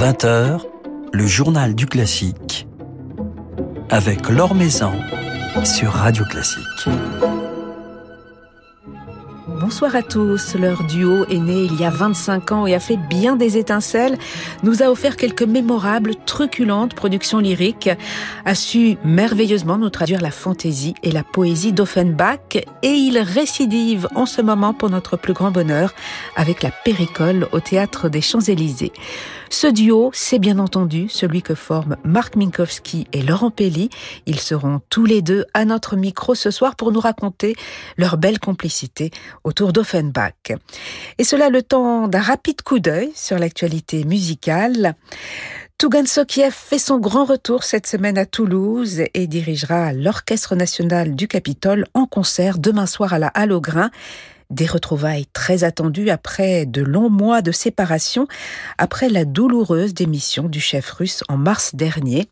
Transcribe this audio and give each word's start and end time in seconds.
20h, 0.00 0.60
le 1.12 1.26
journal 1.26 1.74
du 1.74 1.84
classique 1.84 2.66
avec 3.90 4.30
Laure 4.30 4.54
Maison 4.54 4.92
sur 5.62 5.92
Radio 5.92 6.24
Classique. 6.24 6.88
Bonsoir 9.46 9.94
à 9.94 10.02
tous. 10.02 10.54
Leur 10.54 10.84
duo 10.84 11.26
est 11.26 11.38
né 11.38 11.64
il 11.64 11.78
y 11.78 11.84
a 11.84 11.90
25 11.90 12.52
ans 12.52 12.66
et 12.66 12.74
a 12.74 12.80
fait 12.80 12.96
bien 12.96 13.36
des 13.36 13.58
étincelles, 13.58 14.16
nous 14.62 14.82
a 14.82 14.86
offert 14.86 15.18
quelques 15.18 15.42
mémorables, 15.42 16.14
truculentes 16.24 16.94
productions 16.94 17.38
lyriques, 17.38 17.90
a 18.46 18.54
su 18.54 18.96
merveilleusement 19.04 19.76
nous 19.76 19.90
traduire 19.90 20.22
la 20.22 20.30
fantaisie 20.30 20.94
et 21.02 21.10
la 21.10 21.24
poésie 21.24 21.74
d'Offenbach 21.74 22.56
et 22.82 22.88
il 22.88 23.18
récidive 23.18 24.08
en 24.14 24.24
ce 24.24 24.40
moment 24.40 24.72
pour 24.72 24.88
notre 24.88 25.18
plus 25.18 25.34
grand 25.34 25.50
bonheur 25.50 25.92
avec 26.36 26.62
la 26.62 26.70
Péricole 26.70 27.48
au 27.52 27.60
théâtre 27.60 28.08
des 28.08 28.22
Champs-Élysées. 28.22 28.92
Ce 29.52 29.66
duo, 29.66 30.10
c'est 30.14 30.38
bien 30.38 30.60
entendu 30.60 31.08
celui 31.08 31.42
que 31.42 31.56
forment 31.56 31.96
Marc 32.04 32.36
Minkowski 32.36 33.08
et 33.12 33.20
Laurent 33.20 33.50
Pelli. 33.50 33.90
Ils 34.26 34.38
seront 34.38 34.80
tous 34.90 35.04
les 35.04 35.22
deux 35.22 35.44
à 35.54 35.64
notre 35.64 35.96
micro 35.96 36.36
ce 36.36 36.52
soir 36.52 36.76
pour 36.76 36.92
nous 36.92 37.00
raconter 37.00 37.56
leur 37.98 38.16
belle 38.16 38.38
complicité 38.38 39.10
autour 39.42 39.72
d'Offenbach. 39.72 40.52
Et 41.18 41.24
cela 41.24 41.50
le 41.50 41.62
temps 41.62 42.06
d'un 42.06 42.20
rapide 42.20 42.62
coup 42.62 42.78
d'œil 42.78 43.10
sur 43.16 43.40
l'actualité 43.40 44.04
musicale. 44.04 44.94
Tougan 45.78 46.06
Sokiev 46.06 46.52
fait 46.52 46.78
son 46.78 46.98
grand 46.98 47.24
retour 47.24 47.64
cette 47.64 47.88
semaine 47.88 48.18
à 48.18 48.26
Toulouse 48.26 49.02
et 49.14 49.26
dirigera 49.26 49.92
l'Orchestre 49.92 50.54
national 50.54 51.16
du 51.16 51.26
Capitole 51.26 51.86
en 51.92 52.06
concert 52.06 52.58
demain 52.58 52.86
soir 52.86 53.14
à 53.14 53.18
la 53.18 53.28
Halle 53.28 53.52
au 53.52 53.60
Grain. 53.60 53.90
Des 54.50 54.66
retrouvailles 54.66 55.26
très 55.32 55.62
attendues 55.64 56.10
après 56.10 56.66
de 56.66 56.82
longs 56.82 57.10
mois 57.10 57.40
de 57.40 57.52
séparation, 57.52 58.26
après 58.78 59.08
la 59.08 59.24
douloureuse 59.24 59.94
démission 59.94 60.48
du 60.48 60.60
chef 60.60 60.90
russe 60.90 61.22
en 61.28 61.36
mars 61.36 61.74
dernier. 61.74 62.28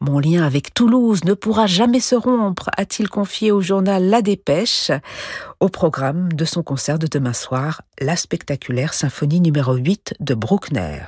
Mon 0.00 0.18
lien 0.18 0.42
avec 0.44 0.74
Toulouse 0.74 1.24
ne 1.24 1.34
pourra 1.34 1.66
jamais 1.66 2.00
se 2.00 2.14
rompre, 2.14 2.70
a-t-il 2.76 3.08
confié 3.08 3.52
au 3.52 3.60
journal 3.60 4.04
La 4.08 4.22
Dépêche, 4.22 4.90
au 5.60 5.68
programme 5.68 6.32
de 6.32 6.44
son 6.44 6.62
concert 6.62 6.98
de 6.98 7.06
demain 7.06 7.34
soir, 7.34 7.82
la 8.00 8.16
spectaculaire 8.16 8.94
symphonie 8.94 9.40
numéro 9.40 9.74
8 9.74 10.14
de 10.20 10.34
Bruckner. 10.34 11.04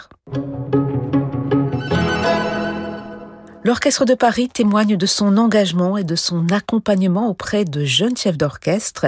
L'Orchestre 3.65 4.05
de 4.05 4.13
Paris 4.13 4.51
témoigne 4.51 4.99
de 4.99 5.07
son 5.07 5.39
engagement 5.39 5.97
et 5.97 6.05
de 6.05 6.17
son 6.17 6.49
accompagnement 6.51 7.31
auprès 7.31 7.65
de 7.65 7.83
jeunes 7.83 8.15
chefs 8.15 8.37
d'orchestre 8.37 9.07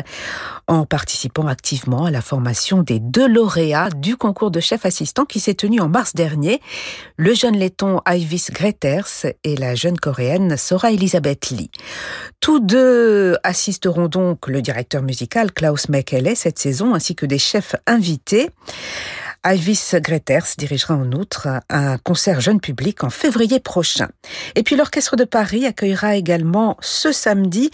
en 0.67 0.87
participant 0.87 1.47
activement 1.47 2.07
à 2.07 2.11
la 2.11 2.23
formation 2.23 2.83
des 2.83 2.99
deux 2.99 3.29
lauréats 3.29 3.91
du 3.91 4.17
concours 4.17 4.51
de 4.51 4.61
chef 4.61 4.87
assistant 4.87 5.27
qui 5.27 5.41
s'est 5.41 5.53
tenu 5.53 5.79
en 5.83 5.91
mars 5.91 6.15
dernier, 6.15 6.63
le 7.19 7.35
jeune 7.35 7.59
letton 7.59 8.01
Ivis 8.09 8.47
Greters 8.51 9.27
et 9.45 9.57
la 9.57 9.75
jeune 9.75 9.99
coréenne 9.99 10.57
Sora 10.57 10.91
Elisabeth 10.91 11.51
Lee. 11.51 11.71
Tous 12.41 12.59
deux 12.59 13.37
assisteront 13.43 14.09
donc 14.09 14.47
le 14.47 14.63
directeur 14.63 15.03
musical 15.03 15.53
Klaus 15.53 15.91
Mekele 15.91 16.35
cette 16.35 16.59
saison 16.59 16.95
ainsi 16.95 17.15
que 17.15 17.27
des 17.27 17.39
chefs 17.39 17.77
invités. 17.87 18.49
Ivis 19.47 19.95
Greters 20.01 20.57
dirigera 20.59 20.95
en 20.95 21.13
outre 21.13 21.49
un 21.71 21.99
concert 21.99 22.41
jeune 22.41 22.61
public 22.61 23.05
en 23.05 23.11
février 23.11 23.61
prochain. 23.61 24.09
Et 24.57 24.65
puis 24.65 24.75
l'Orchestre 24.75 25.15
de 25.15 25.23
Paris 25.25 25.67
accueillera 25.67 26.17
également 26.17 26.77
ce 26.81 27.13
samedi 27.13 27.71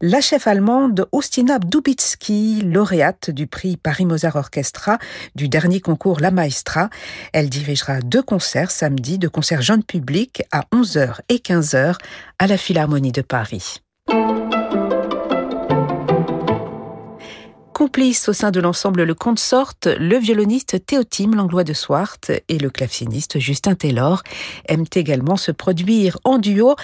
la 0.00 0.20
chef 0.20 0.46
allemande 0.46 1.08
Ostina 1.10 1.58
Dubitsky, 1.58 2.62
lauréate 2.62 3.30
du 3.30 3.48
prix 3.48 3.76
Paris 3.76 4.06
Mozart 4.06 4.36
Orchestra 4.36 4.98
du 5.34 5.48
dernier 5.48 5.80
concours 5.80 6.20
La 6.20 6.30
Maestra. 6.30 6.90
Elle 7.32 7.50
dirigera 7.50 8.00
deux 8.00 8.22
concerts 8.22 8.70
samedi, 8.70 9.18
deux 9.18 9.30
concerts 9.30 9.62
jeunes 9.62 9.84
publics 9.84 10.44
à 10.52 10.62
11h 10.72 11.16
et 11.28 11.38
15h 11.38 11.96
à 12.38 12.46
la 12.46 12.56
Philharmonie 12.56 13.12
de 13.12 13.22
Paris. 13.22 13.80
Complice 17.76 18.30
au 18.30 18.32
sein 18.32 18.52
de 18.52 18.58
l'ensemble 18.58 19.02
Le 19.02 19.12
Consorte, 19.12 19.86
le 20.00 20.16
violoniste 20.16 20.86
Théotime 20.86 21.34
Langlois 21.34 21.62
de 21.62 21.74
Swart 21.74 22.16
et 22.48 22.56
le 22.56 22.70
claveciniste 22.70 23.38
Justin 23.38 23.74
Taylor 23.74 24.22
aiment 24.66 24.86
également 24.94 25.36
se 25.36 25.52
produire 25.52 26.18
en 26.24 26.38
duo, 26.38 26.74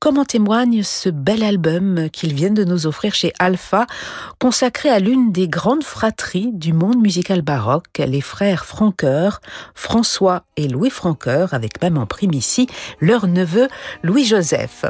comme 0.00 0.18
en 0.18 0.24
témoigne 0.24 0.82
ce 0.82 1.10
bel 1.10 1.44
album 1.44 2.10
qu'ils 2.10 2.34
viennent 2.34 2.54
de 2.54 2.64
nous 2.64 2.88
offrir 2.88 3.14
chez 3.14 3.32
Alpha, 3.38 3.86
consacré 4.40 4.88
à 4.88 4.98
l'une 4.98 5.30
des 5.30 5.46
grandes 5.46 5.84
fratries 5.84 6.50
du 6.52 6.72
monde 6.72 7.00
musical 7.00 7.42
baroque, 7.42 7.98
les 7.98 8.20
frères 8.20 8.64
Francoeur, 8.64 9.40
François 9.76 10.42
et 10.56 10.66
Louis 10.66 10.90
Francoeur, 10.90 11.54
avec 11.54 11.80
même 11.80 11.98
en 11.98 12.06
prime 12.06 12.34
ici 12.34 12.66
leur 13.00 13.28
neveu 13.28 13.68
Louis-Joseph. 14.02 14.86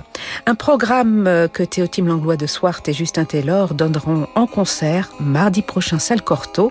Un 0.46 0.54
programme 0.54 1.28
que 1.52 1.62
Théotime 1.62 2.06
Langlois 2.06 2.38
de 2.38 2.46
Swart 2.46 2.80
et 2.86 2.94
Justin 2.94 3.26
Taylor 3.26 3.74
donneront 3.74 4.28
en 4.34 4.46
concert 4.46 5.10
mardi 5.42 5.62
prochain 5.62 5.98
salle 5.98 6.22
Corto, 6.22 6.70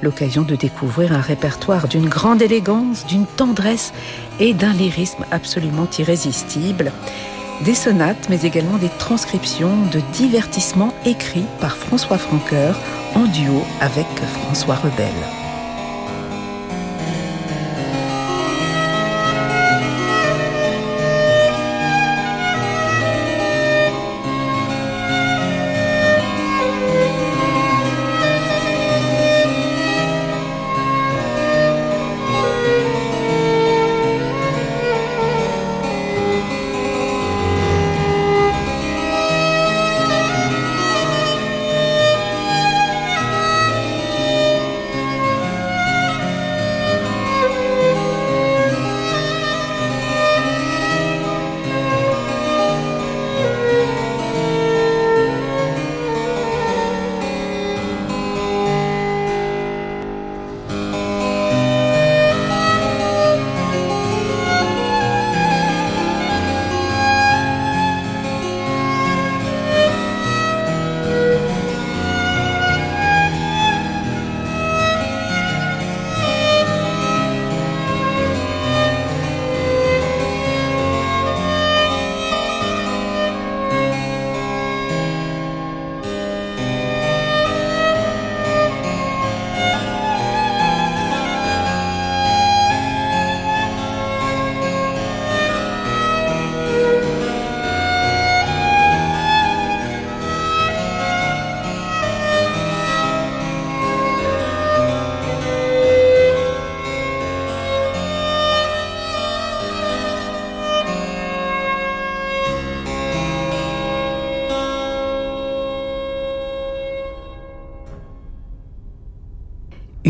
l'occasion 0.00 0.42
de 0.42 0.54
découvrir 0.54 1.12
un 1.12 1.20
répertoire 1.20 1.88
d'une 1.88 2.08
grande 2.08 2.42
élégance, 2.42 3.04
d'une 3.06 3.26
tendresse 3.26 3.92
et 4.38 4.54
d'un 4.54 4.72
lyrisme 4.72 5.24
absolument 5.32 5.88
irrésistible. 5.98 6.92
Des 7.64 7.74
sonates, 7.74 8.28
mais 8.30 8.42
également 8.42 8.78
des 8.78 8.90
transcriptions 9.00 9.74
de 9.92 10.00
divertissements 10.12 10.94
écrits 11.04 11.46
par 11.60 11.76
François 11.76 12.18
Francoeur 12.18 12.78
en 13.16 13.24
duo 13.24 13.64
avec 13.80 14.06
François 14.44 14.76
Rebel. 14.76 15.43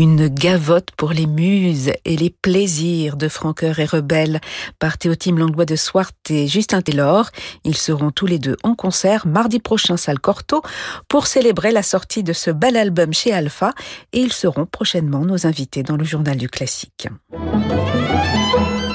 Une 0.05 0.27
gavotte 0.27 0.91
pour 0.95 1.13
les 1.13 1.25
muses 1.25 1.91
et 2.05 2.15
les 2.15 2.29
plaisirs 2.29 3.17
de 3.17 3.27
Francoeur 3.27 3.79
et 3.79 3.85
Rebelle 3.85 4.39
par 4.77 4.99
Théotime 4.99 5.39
Langlois 5.39 5.65
de 5.65 5.75
Swart 5.75 6.11
et 6.29 6.45
Justin 6.47 6.83
Taylor. 6.83 7.31
Ils 7.63 7.75
seront 7.75 8.11
tous 8.11 8.27
les 8.27 8.37
deux 8.37 8.55
en 8.61 8.75
concert 8.75 9.25
mardi 9.25 9.57
prochain 9.57 9.97
salle 9.97 10.19
Corto 10.19 10.61
pour 11.07 11.25
célébrer 11.25 11.71
la 11.71 11.81
sortie 11.81 12.21
de 12.21 12.33
ce 12.33 12.51
bel 12.51 12.77
album 12.77 13.13
chez 13.13 13.33
Alpha 13.33 13.73
et 14.13 14.19
ils 14.19 14.31
seront 14.31 14.67
prochainement 14.67 15.25
nos 15.25 15.47
invités 15.47 15.81
dans 15.81 15.97
le 15.97 16.03
journal 16.03 16.37
du 16.37 16.49
classique. 16.49 17.07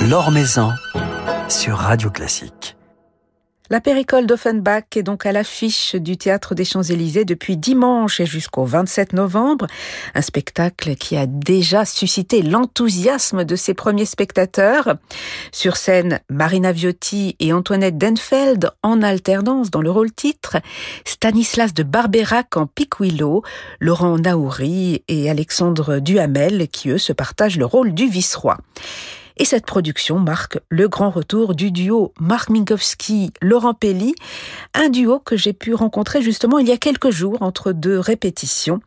L'Or 0.08 0.30
sur 1.48 1.76
Radio 1.76 2.10
Classique. 2.10 2.76
La 3.72 3.80
péricole 3.80 4.26
d'Offenbach 4.26 4.96
est 4.96 5.04
donc 5.04 5.26
à 5.26 5.30
l'affiche 5.30 5.94
du 5.94 6.16
Théâtre 6.16 6.56
des 6.56 6.64
Champs-Élysées 6.64 7.24
depuis 7.24 7.56
dimanche 7.56 8.18
et 8.18 8.26
jusqu'au 8.26 8.64
27 8.64 9.12
novembre. 9.12 9.68
Un 10.16 10.22
spectacle 10.22 10.96
qui 10.96 11.16
a 11.16 11.26
déjà 11.26 11.84
suscité 11.84 12.42
l'enthousiasme 12.42 13.44
de 13.44 13.54
ses 13.54 13.74
premiers 13.74 14.06
spectateurs. 14.06 14.96
Sur 15.52 15.76
scène, 15.76 16.18
Marina 16.28 16.72
Viotti 16.72 17.36
et 17.38 17.52
Antoinette 17.52 17.96
Denfeld 17.96 18.72
en 18.82 19.02
alternance 19.02 19.70
dans 19.70 19.82
le 19.82 19.90
rôle 19.92 20.10
titre, 20.10 20.56
Stanislas 21.04 21.72
de 21.72 21.84
Barberac 21.84 22.56
en 22.56 22.68
Willow, 22.98 23.44
Laurent 23.78 24.18
Naouri 24.18 25.04
et 25.06 25.30
Alexandre 25.30 26.00
Duhamel 26.00 26.66
qui 26.66 26.90
eux 26.90 26.98
se 26.98 27.12
partagent 27.12 27.58
le 27.58 27.66
rôle 27.66 27.94
du 27.94 28.08
vice-roi. 28.08 28.58
Et 29.40 29.46
cette 29.46 29.64
production 29.64 30.18
marque 30.18 30.58
le 30.68 30.86
grand 30.86 31.08
retour 31.08 31.54
du 31.54 31.70
duo 31.70 32.12
Marc 32.20 32.50
Minkowski-Laurent 32.50 33.72
Pelli, 33.72 34.14
un 34.74 34.90
duo 34.90 35.18
que 35.18 35.34
j'ai 35.34 35.54
pu 35.54 35.72
rencontrer 35.72 36.20
justement 36.20 36.58
il 36.58 36.68
y 36.68 36.72
a 36.72 36.76
quelques 36.76 37.08
jours 37.08 37.40
entre 37.40 37.72
deux 37.72 37.98
répétitions. 37.98 38.82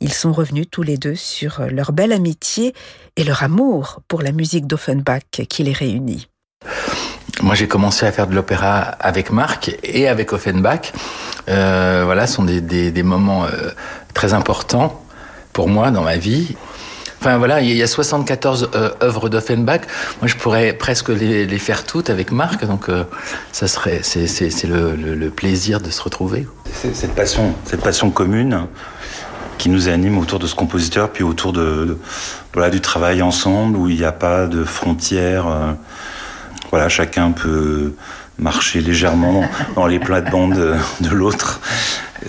Ils 0.00 0.12
sont 0.12 0.34
revenus 0.34 0.66
tous 0.70 0.82
les 0.82 0.98
deux 0.98 1.14
sur 1.14 1.62
leur 1.70 1.92
belle 1.92 2.12
amitié 2.12 2.74
et 3.16 3.24
leur 3.24 3.42
amour 3.42 4.02
pour 4.06 4.20
la 4.20 4.32
musique 4.32 4.66
d'Offenbach 4.66 5.22
qui 5.48 5.62
les 5.62 5.72
réunit. 5.72 6.28
Moi, 7.40 7.54
j'ai 7.54 7.66
commencé 7.66 8.04
à 8.04 8.12
faire 8.12 8.26
de 8.26 8.34
l'opéra 8.34 8.80
avec 8.80 9.32
Marc 9.32 9.74
et 9.82 10.06
avec 10.06 10.34
Offenbach. 10.34 10.92
Euh, 11.48 12.02
voilà, 12.04 12.26
ce 12.26 12.34
sont 12.34 12.44
des, 12.44 13.02
moments 13.02 13.46
euh, 13.46 13.70
très 14.12 14.34
importants 14.34 15.02
pour 15.54 15.66
moi 15.66 15.90
dans 15.90 16.02
ma 16.02 16.18
vie. 16.18 16.56
Enfin 17.24 17.38
voilà, 17.38 17.62
il 17.62 17.74
y 17.74 17.82
a 17.82 17.86
74 17.86 18.68
euh, 18.74 18.90
œuvres 19.02 19.30
d'Offenbach. 19.30 19.80
Moi, 20.20 20.28
je 20.28 20.36
pourrais 20.36 20.74
presque 20.74 21.08
les, 21.08 21.58
faire 21.58 21.86
toutes 21.86 22.10
avec 22.10 22.30
Marc, 22.30 22.66
donc 22.66 22.90
euh, 22.90 23.04
ça 23.50 23.66
serait, 23.66 24.00
c'est 24.02 24.66
le, 24.66 25.30
plaisir 25.30 25.80
de 25.80 25.88
se 25.88 26.02
retrouver. 26.02 26.46
Cette 26.92 27.14
passion, 27.14 27.54
cette 27.64 27.80
passion 27.80 28.10
commune 28.10 28.66
qui 29.56 29.70
nous 29.70 29.88
anime 29.88 30.18
autour 30.18 30.38
de 30.38 30.46
ce 30.46 30.54
compositeur, 30.54 31.08
puis 31.08 31.24
autour 31.24 31.54
de, 31.54 31.96
voilà 32.52 32.68
du 32.68 32.82
travail 32.82 33.22
ensemble 33.22 33.78
où 33.78 33.88
il 33.88 33.96
n'y 33.96 34.04
a 34.04 34.12
pas 34.12 34.46
de 34.46 34.62
frontières. 34.62 35.48
Euh, 35.48 35.72
voilà, 36.68 36.90
chacun 36.90 37.30
peut 37.30 37.94
marcher 38.38 38.80
légèrement 38.80 39.44
dans 39.76 39.86
les 39.86 39.98
plates-bandes 39.98 40.76
de 41.00 41.10
l'autre. 41.10 41.60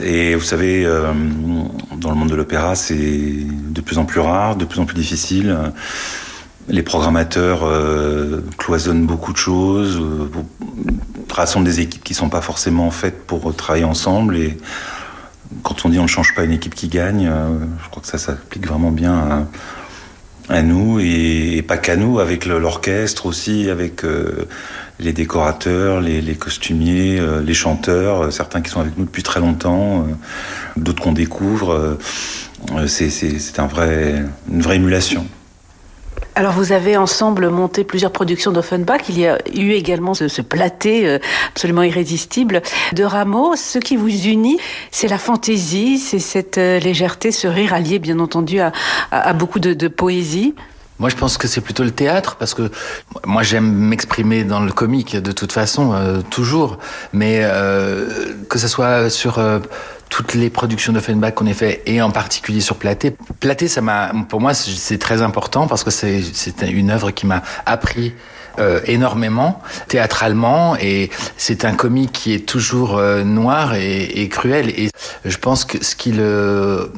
Et 0.03 0.35
vous 0.35 0.43
savez, 0.43 0.85
euh, 0.85 1.13
dans 1.97 2.09
le 2.09 2.15
monde 2.15 2.29
de 2.29 2.35
l'opéra, 2.35 2.75
c'est 2.75 2.95
de 2.95 3.81
plus 3.81 3.97
en 3.97 4.05
plus 4.05 4.19
rare, 4.19 4.55
de 4.55 4.65
plus 4.65 4.79
en 4.79 4.85
plus 4.85 4.95
difficile. 4.95 5.57
Les 6.67 6.83
programmateurs 6.83 7.61
euh, 7.63 8.41
cloisonnent 8.57 9.05
beaucoup 9.05 9.31
de 9.31 9.37
choses, 9.37 9.97
euh, 9.99 10.29
rassemblent 11.31 11.65
des 11.65 11.79
équipes 11.79 12.03
qui 12.03 12.13
ne 12.13 12.17
sont 12.17 12.29
pas 12.29 12.41
forcément 12.41 12.89
faites 12.91 13.25
pour 13.25 13.55
travailler 13.55 13.85
ensemble. 13.85 14.35
Et 14.37 14.57
quand 15.63 15.85
on 15.85 15.89
dit 15.89 15.99
on 15.99 16.03
ne 16.03 16.07
change 16.07 16.33
pas 16.33 16.43
une 16.43 16.51
équipe 16.51 16.75
qui 16.75 16.87
gagne, 16.87 17.29
je 17.83 17.89
crois 17.89 18.01
que 18.01 18.07
ça 18.07 18.17
s'applique 18.17 18.67
vraiment 18.67 18.91
bien 18.91 19.13
à, 19.13 19.43
nous 20.49 20.99
et, 20.99 21.63
pas 21.67 21.77
qu'à 21.77 21.95
nous, 21.95 22.19
avec 22.19 22.45
l'orchestre 22.45 23.25
aussi, 23.25 23.69
avec 23.69 24.03
les 24.99 25.13
décorateurs, 25.13 26.01
les, 26.01 26.35
costumiers, 26.35 27.19
euh, 27.19 27.41
les 27.41 27.53
chanteurs, 27.53 28.23
euh, 28.23 28.31
certains 28.31 28.61
qui 28.61 28.69
sont 28.69 28.79
avec 28.79 28.97
nous 28.97 29.05
depuis 29.05 29.23
très 29.23 29.39
longtemps, 29.39 30.01
euh, 30.01 30.13
d'autres 30.77 31.03
qu'on 31.03 31.11
découvre. 31.11 31.97
c'est 32.87 33.59
un 33.59 33.67
vrai, 33.67 34.23
une 34.51 34.61
vraie 34.61 34.77
émulation. 34.77 35.25
Alors 36.35 36.51
vous 36.51 36.73
avez 36.73 36.97
ensemble 36.97 37.49
monté 37.49 37.83
plusieurs 37.83 38.11
productions 38.11 38.51
d'Offenbach. 38.51 39.01
Il 39.09 39.19
y 39.19 39.25
a 39.25 39.37
eu 39.53 39.71
également 39.71 40.13
ce, 40.13 40.27
ce 40.27 40.41
platé 40.41 41.19
absolument 41.49 41.83
irrésistible 41.83 42.61
de 42.93 43.03
Rameau. 43.03 43.55
Ce 43.55 43.79
qui 43.79 43.95
vous 43.95 44.09
unit, 44.09 44.59
c'est 44.91 45.07
la 45.07 45.17
fantaisie, 45.17 45.97
c'est 45.97 46.19
cette 46.19 46.57
légèreté, 46.57 47.31
ce 47.31 47.47
rire 47.47 47.73
allié 47.73 47.99
bien 47.99 48.19
entendu 48.19 48.59
à, 48.59 49.33
beaucoup 49.33 49.59
de 49.59 49.87
poésie. 49.87 50.53
Moi, 50.97 51.09
je 51.09 51.17
pense 51.17 51.37
que 51.37 51.47
c'est 51.47 51.59
plutôt 51.59 51.83
le 51.83 51.91
théâtre 51.91 52.37
parce 52.37 52.53
que 52.53 52.71
moi, 53.25 53.43
j'aime 53.43 53.69
m'exprimer 53.69 54.45
dans 54.45 54.61
le 54.61 54.71
comique 54.71 55.17
de 55.17 55.31
toute 55.33 55.51
façon, 55.51 55.93
euh, 55.93 56.21
toujours. 56.29 56.77
Mais 57.11 57.41
euh, 57.43 58.33
que 58.49 58.57
ce 58.57 58.69
soit 58.69 59.09
sur 59.09 59.37
euh, 59.37 59.59
toutes 60.15 60.33
les 60.33 60.49
productions 60.49 60.93
d'Offenbach 60.93 61.33
qu'on 61.33 61.45
ait 61.45 61.53
fait 61.53 61.81
et 61.87 62.01
en 62.01 62.09
particulier 62.09 62.61
sur 62.61 62.77
Platé. 62.77 63.13
Platé, 63.41 63.67
ça 63.67 63.81
m'a, 63.81 64.13
pour 64.29 64.39
moi, 64.39 64.53
c'est 64.53 64.97
très 64.97 65.21
important 65.21 65.67
parce 65.67 65.83
que 65.83 65.91
c'est 65.91 66.21
une 66.69 66.89
œuvre 66.89 67.11
qui 67.11 67.25
m'a 67.25 67.43
appris 67.65 68.13
euh, 68.57 68.79
énormément 68.85 69.61
théâtralement 69.89 70.77
et 70.77 71.09
c'est 71.35 71.65
un 71.65 71.73
comique 71.73 72.13
qui 72.13 72.33
est 72.33 72.47
toujours 72.47 72.95
euh, 72.95 73.25
noir 73.25 73.75
et, 73.75 74.03
et, 74.03 74.29
cruel 74.29 74.69
et 74.69 74.89
je 75.25 75.37
pense 75.37 75.65
que 75.65 75.83
ce 75.83 75.97
qui 75.97 76.13
le, 76.13 76.93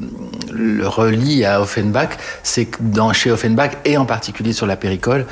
le 0.58 0.86
relie 0.86 1.44
à 1.44 1.60
Offenbach 1.60 2.10
c'est 2.42 2.66
que 2.66 2.78
dans 2.80 3.12
chez 3.12 3.30
Offenbach 3.30 3.72
et 3.84 3.96
en 3.96 4.04
particulier 4.04 4.52
sur 4.52 4.66
la 4.66 4.76
péricole 4.76 5.26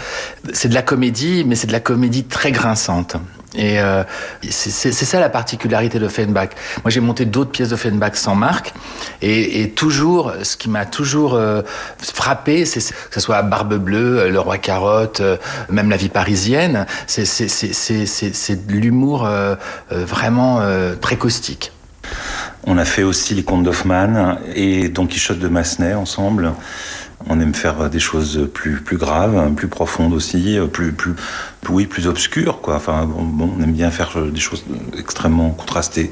c'est 0.52 0.68
de 0.68 0.74
la 0.74 0.82
comédie 0.82 1.44
mais 1.46 1.54
c'est 1.54 1.66
de 1.66 1.72
la 1.72 1.80
comédie 1.80 2.24
très 2.24 2.52
grinçante 2.52 3.16
et 3.56 3.80
euh, 3.80 4.04
c'est 4.48 4.92
ça 4.92 5.18
la 5.18 5.28
particularité 5.28 5.98
d'Offenbach. 5.98 6.50
Moi, 6.84 6.90
j'ai 6.90 7.00
monté 7.00 7.24
d'autres 7.24 7.50
pièces 7.50 7.70
d'Offenbach 7.70 8.14
sans 8.14 8.34
marque, 8.34 8.74
et, 9.22 9.70
toujours, 9.70 10.32
ce 10.42 10.56
qui 10.56 10.68
m'a 10.68 10.84
toujours 10.84 11.34
euh, 11.34 11.62
frappé, 12.00 12.64
c'est 12.64 12.80
que 12.80 13.14
ce 13.14 13.20
soit 13.20 13.42
Barbe 13.42 13.76
Bleue, 13.76 14.18
euh, 14.18 14.30
Le 14.30 14.40
Roi 14.40 14.58
Carotte, 14.58 15.22
même 15.70 15.90
La 15.90 15.96
Vie 15.96 16.08
parisienne, 16.08 16.86
c'est 17.06 18.66
de 18.66 18.72
l'humour 18.72 19.28
vraiment 19.90 20.60
très 21.00 21.16
caustique. 21.16 21.72
On 22.68 22.78
a 22.78 22.84
fait 22.84 23.04
aussi 23.04 23.34
les 23.34 23.44
contes 23.44 23.62
d'Hoffmann 23.62 24.38
et 24.54 24.88
Don 24.88 25.06
Quichotte 25.06 25.38
de 25.38 25.46
Massenet 25.46 25.94
ensemble. 25.94 26.52
On 27.28 27.40
aime 27.40 27.54
faire 27.54 27.88
des 27.88 28.00
choses 28.00 28.48
plus, 28.52 28.80
plus 28.80 28.96
graves, 28.96 29.54
plus 29.54 29.68
profondes 29.68 30.12
aussi, 30.12 30.58
plus, 30.72 30.92
plus, 30.92 31.14
oui, 31.68 31.86
plus 31.86 32.08
obscures, 32.08 32.60
quoi. 32.60 32.74
Enfin, 32.74 33.06
bon, 33.06 33.54
on 33.56 33.62
aime 33.62 33.72
bien 33.72 33.90
faire 33.90 34.20
des 34.20 34.40
choses 34.40 34.64
extrêmement 34.98 35.50
contrastées. 35.50 36.10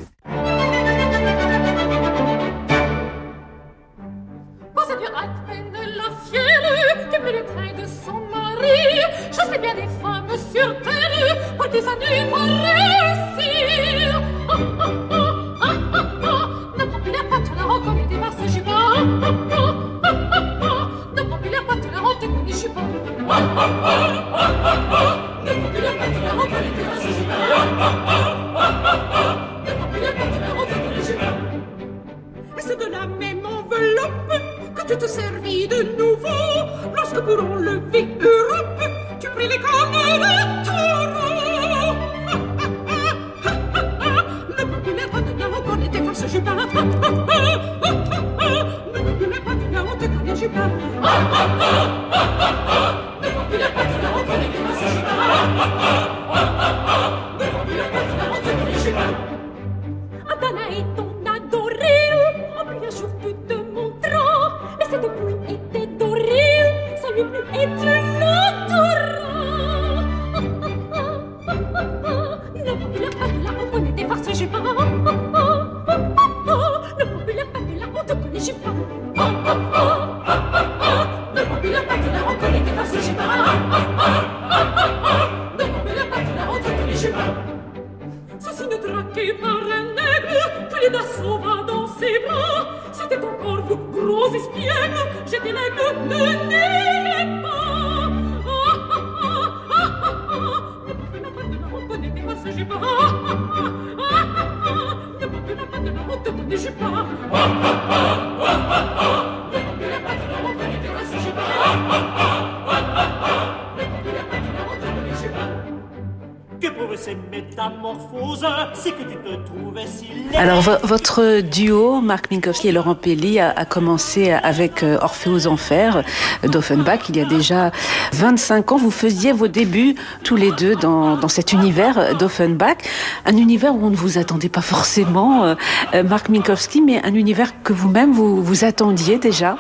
Votre 120.82 121.40
duo, 121.40 122.00
Marc 122.00 122.30
Minkowski 122.30 122.68
et 122.68 122.72
Laurent 122.72 122.94
Pelli, 122.94 123.38
a, 123.38 123.64
commencé 123.64 124.32
avec 124.32 124.82
euh, 124.82 124.98
Orphée 125.00 125.28
aux 125.28 125.46
Enfers 125.46 126.02
d'Offenbach 126.42 127.00
il 127.08 127.16
y 127.16 127.20
a 127.20 127.24
déjà 127.24 127.70
25 128.14 128.72
ans. 128.72 128.76
Vous 128.76 128.90
faisiez 128.90 129.32
vos 129.32 129.48
débuts 129.48 129.94
tous 130.22 130.36
les 130.36 130.52
deux 130.52 130.74
dans, 130.74 131.28
cet 131.28 131.52
univers 131.52 132.16
d'Offenbach, 132.16 132.78
un 133.26 133.36
univers 133.36 133.74
où 133.74 133.84
on 133.84 133.90
ne 133.90 133.96
vous 133.96 134.18
attendait 134.18 134.48
pas 134.48 134.62
forcément, 134.62 135.44
euh, 135.44 135.54
euh, 135.94 136.02
Marc 136.02 136.28
Minkowski, 136.28 136.80
mais 136.80 137.02
un 137.04 137.14
univers 137.14 137.62
que 137.62 137.72
vous-même 137.72 138.12
vous, 138.12 138.64
attendiez 138.64 139.18
déjà? 139.18 139.56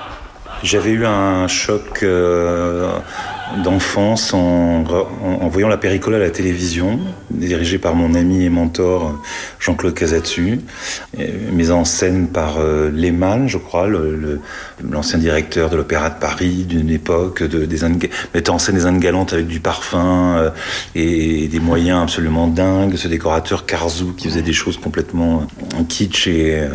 J'avais 0.62 0.90
eu 0.90 1.04
un 1.04 1.48
choc 1.48 2.02
euh, 2.02 2.98
d'enfance 3.62 4.34
en, 4.34 4.82
voyant 5.48 5.68
la 5.68 5.76
péricola 5.76 6.16
à 6.16 6.20
la 6.20 6.30
télévision, 6.30 6.98
dirigée 7.30 7.78
par 7.78 7.94
mon 7.94 8.14
ami 8.14 8.44
et 8.44 8.48
mentor 8.48 9.20
Jean-Claude 9.60 9.94
Casatsu, 9.94 10.60
mise 11.52 11.70
en 11.70 11.84
scène 11.84 12.28
par 12.28 12.58
euh, 12.58 12.90
Lehmann, 12.90 13.48
je 13.48 13.58
crois, 13.58 13.88
l'ancien 14.90 15.18
directeur 15.18 15.70
de 15.70 15.76
l'Opéra 15.76 16.10
de 16.10 16.18
Paris 16.18 16.64
d'une 16.68 16.90
époque, 16.90 17.42
de, 17.42 17.64
des 17.64 17.78
mettant 18.34 18.54
en 18.54 18.58
scène 18.58 18.74
des 18.74 18.86
Indes 18.86 19.00
galantes 19.00 19.32
avec 19.32 19.46
du 19.46 19.60
parfum 19.60 20.36
euh, 20.36 20.50
et, 20.94 21.48
des 21.48 21.60
moyens 21.60 22.02
absolument 22.02 22.48
dingues, 22.48 22.96
ce 22.96 23.08
décorateur 23.08 23.66
Carzou 23.66 24.12
qui 24.12 24.28
faisait 24.28 24.42
des 24.42 24.52
choses 24.52 24.76
complètement 24.78 25.46
kitsch 25.88 26.26
et, 26.26 26.66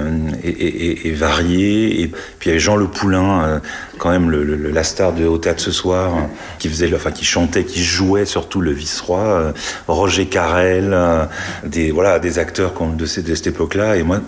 variées, 1.13 2.01
et 2.01 2.07
puis 2.07 2.45
il 2.45 2.47
y 2.47 2.51
avait 2.51 2.59
Jean 2.59 2.75
Le 2.75 2.87
Poulain, 2.87 3.43
euh, 3.43 3.59
quand 3.99 4.09
même 4.09 4.31
le, 4.31 4.43
la 4.71 4.83
star 4.83 5.13
de 5.13 5.25
Au 5.25 5.37
Théâtre 5.37 5.61
ce 5.61 5.71
soir, 5.71 6.27
qui 6.57 6.69
faisait, 6.69 6.91
enfin 6.95 7.11
qui 7.11 7.25
chantait, 7.25 7.65
qui 7.65 7.83
jouait 7.83 8.25
surtout 8.25 8.61
le 8.61 8.71
vice-roi, 8.71 9.19
euh, 9.19 9.51
Roger 9.87 10.25
Carrel, 10.25 10.91
euh, 10.93 11.25
des 11.65 11.91
voilà 11.91 12.17
des 12.17 12.39
acteurs 12.39 12.73
de, 12.79 13.05
cette 13.05 13.45
époque-là. 13.45 13.97
Et 13.97 14.03
moi, 14.03 14.21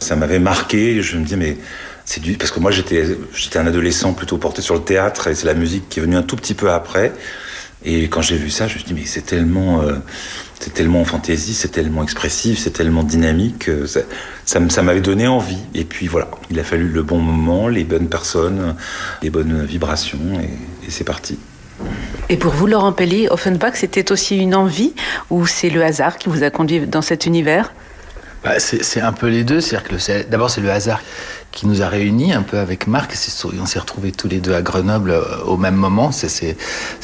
ça 0.00 0.16
m'avait 0.16 0.40
marqué. 0.40 1.02
Je 1.02 1.16
me 1.16 1.22
disais 1.22 1.36
mais 1.36 1.58
c'est 2.04 2.20
du 2.20 2.36
parce 2.36 2.50
que 2.50 2.58
moi 2.58 2.72
j'étais 2.72 3.04
j'étais 3.34 3.58
un 3.58 3.66
adolescent 3.66 4.14
plutôt 4.14 4.38
porté 4.38 4.62
sur 4.62 4.74
le 4.74 4.80
théâtre 4.80 5.28
et 5.28 5.34
c'est 5.34 5.46
la 5.46 5.54
musique 5.54 5.88
qui 5.88 6.00
est 6.00 6.02
venue 6.02 6.16
un 6.16 6.22
tout 6.22 6.36
petit 6.36 6.54
peu 6.54 6.70
après. 6.70 7.12
Et 7.84 8.08
quand 8.08 8.22
j'ai 8.22 8.36
vu 8.36 8.50
ça, 8.50 8.68
je 8.68 8.74
me 8.74 8.78
suis 8.78 8.86
dit 8.88 8.94
mais 8.94 9.06
c'est 9.06 9.24
tellement 9.24 9.82
euh, 9.82 9.96
c'est 10.58 10.74
tellement 10.74 11.04
fantaisie, 11.04 11.54
c'est 11.54 11.68
tellement 11.68 12.02
expressif, 12.02 12.58
c'est 12.58 12.72
tellement 12.72 13.02
dynamique. 13.02 13.70
Ça, 13.86 14.00
ça, 14.44 14.82
m'avait 14.82 15.00
donné 15.00 15.26
envie. 15.26 15.58
Et 15.74 15.84
puis 15.84 16.06
voilà, 16.06 16.30
il 16.50 16.60
a 16.60 16.64
fallu 16.64 16.88
le 16.88 17.02
bon 17.02 17.18
moment, 17.18 17.68
les 17.68 17.84
bonnes 17.84 18.08
personnes, 18.08 18.76
les 19.22 19.30
bonnes 19.30 19.64
vibrations, 19.64 20.38
et, 20.38 20.50
et 20.86 20.90
c'est 20.90 21.04
parti. 21.04 21.38
Et 22.28 22.36
pour 22.36 22.52
vous, 22.52 22.66
Laurent 22.66 22.92
Pelli, 22.92 23.28
Offenbach, 23.28 23.74
c'était 23.74 24.12
aussi 24.12 24.36
une 24.36 24.54
envie 24.54 24.92
ou 25.30 25.46
c'est 25.46 25.70
le 25.70 25.82
hasard 25.82 26.18
qui 26.18 26.28
vous 26.28 26.42
a 26.42 26.50
conduit 26.50 26.86
dans 26.86 27.02
cet 27.02 27.26
univers? 27.26 27.72
Bah, 28.44 28.58
c'est 28.58 29.00
un 29.00 29.12
peu 29.12 29.28
les 29.28 29.44
deux. 29.44 29.60
D'abord 30.28 30.50
c'est 30.50 30.60
le 30.60 30.70
hasard 30.70 31.00
qui 31.52 31.66
nous 31.66 31.82
a 31.82 31.88
réunis 31.88 32.32
un 32.32 32.42
peu 32.42 32.58
avec 32.58 32.86
Marc. 32.86 33.12
On 33.60 33.66
s'est 33.66 33.78
retrouvés 33.78 34.12
tous 34.12 34.28
les 34.28 34.40
deux 34.40 34.54
à 34.54 34.62
Grenoble 34.62 35.10
euh, 35.10 35.22
au 35.44 35.56
même 35.56 35.74
moment. 35.74 36.12
C'est 36.12 36.56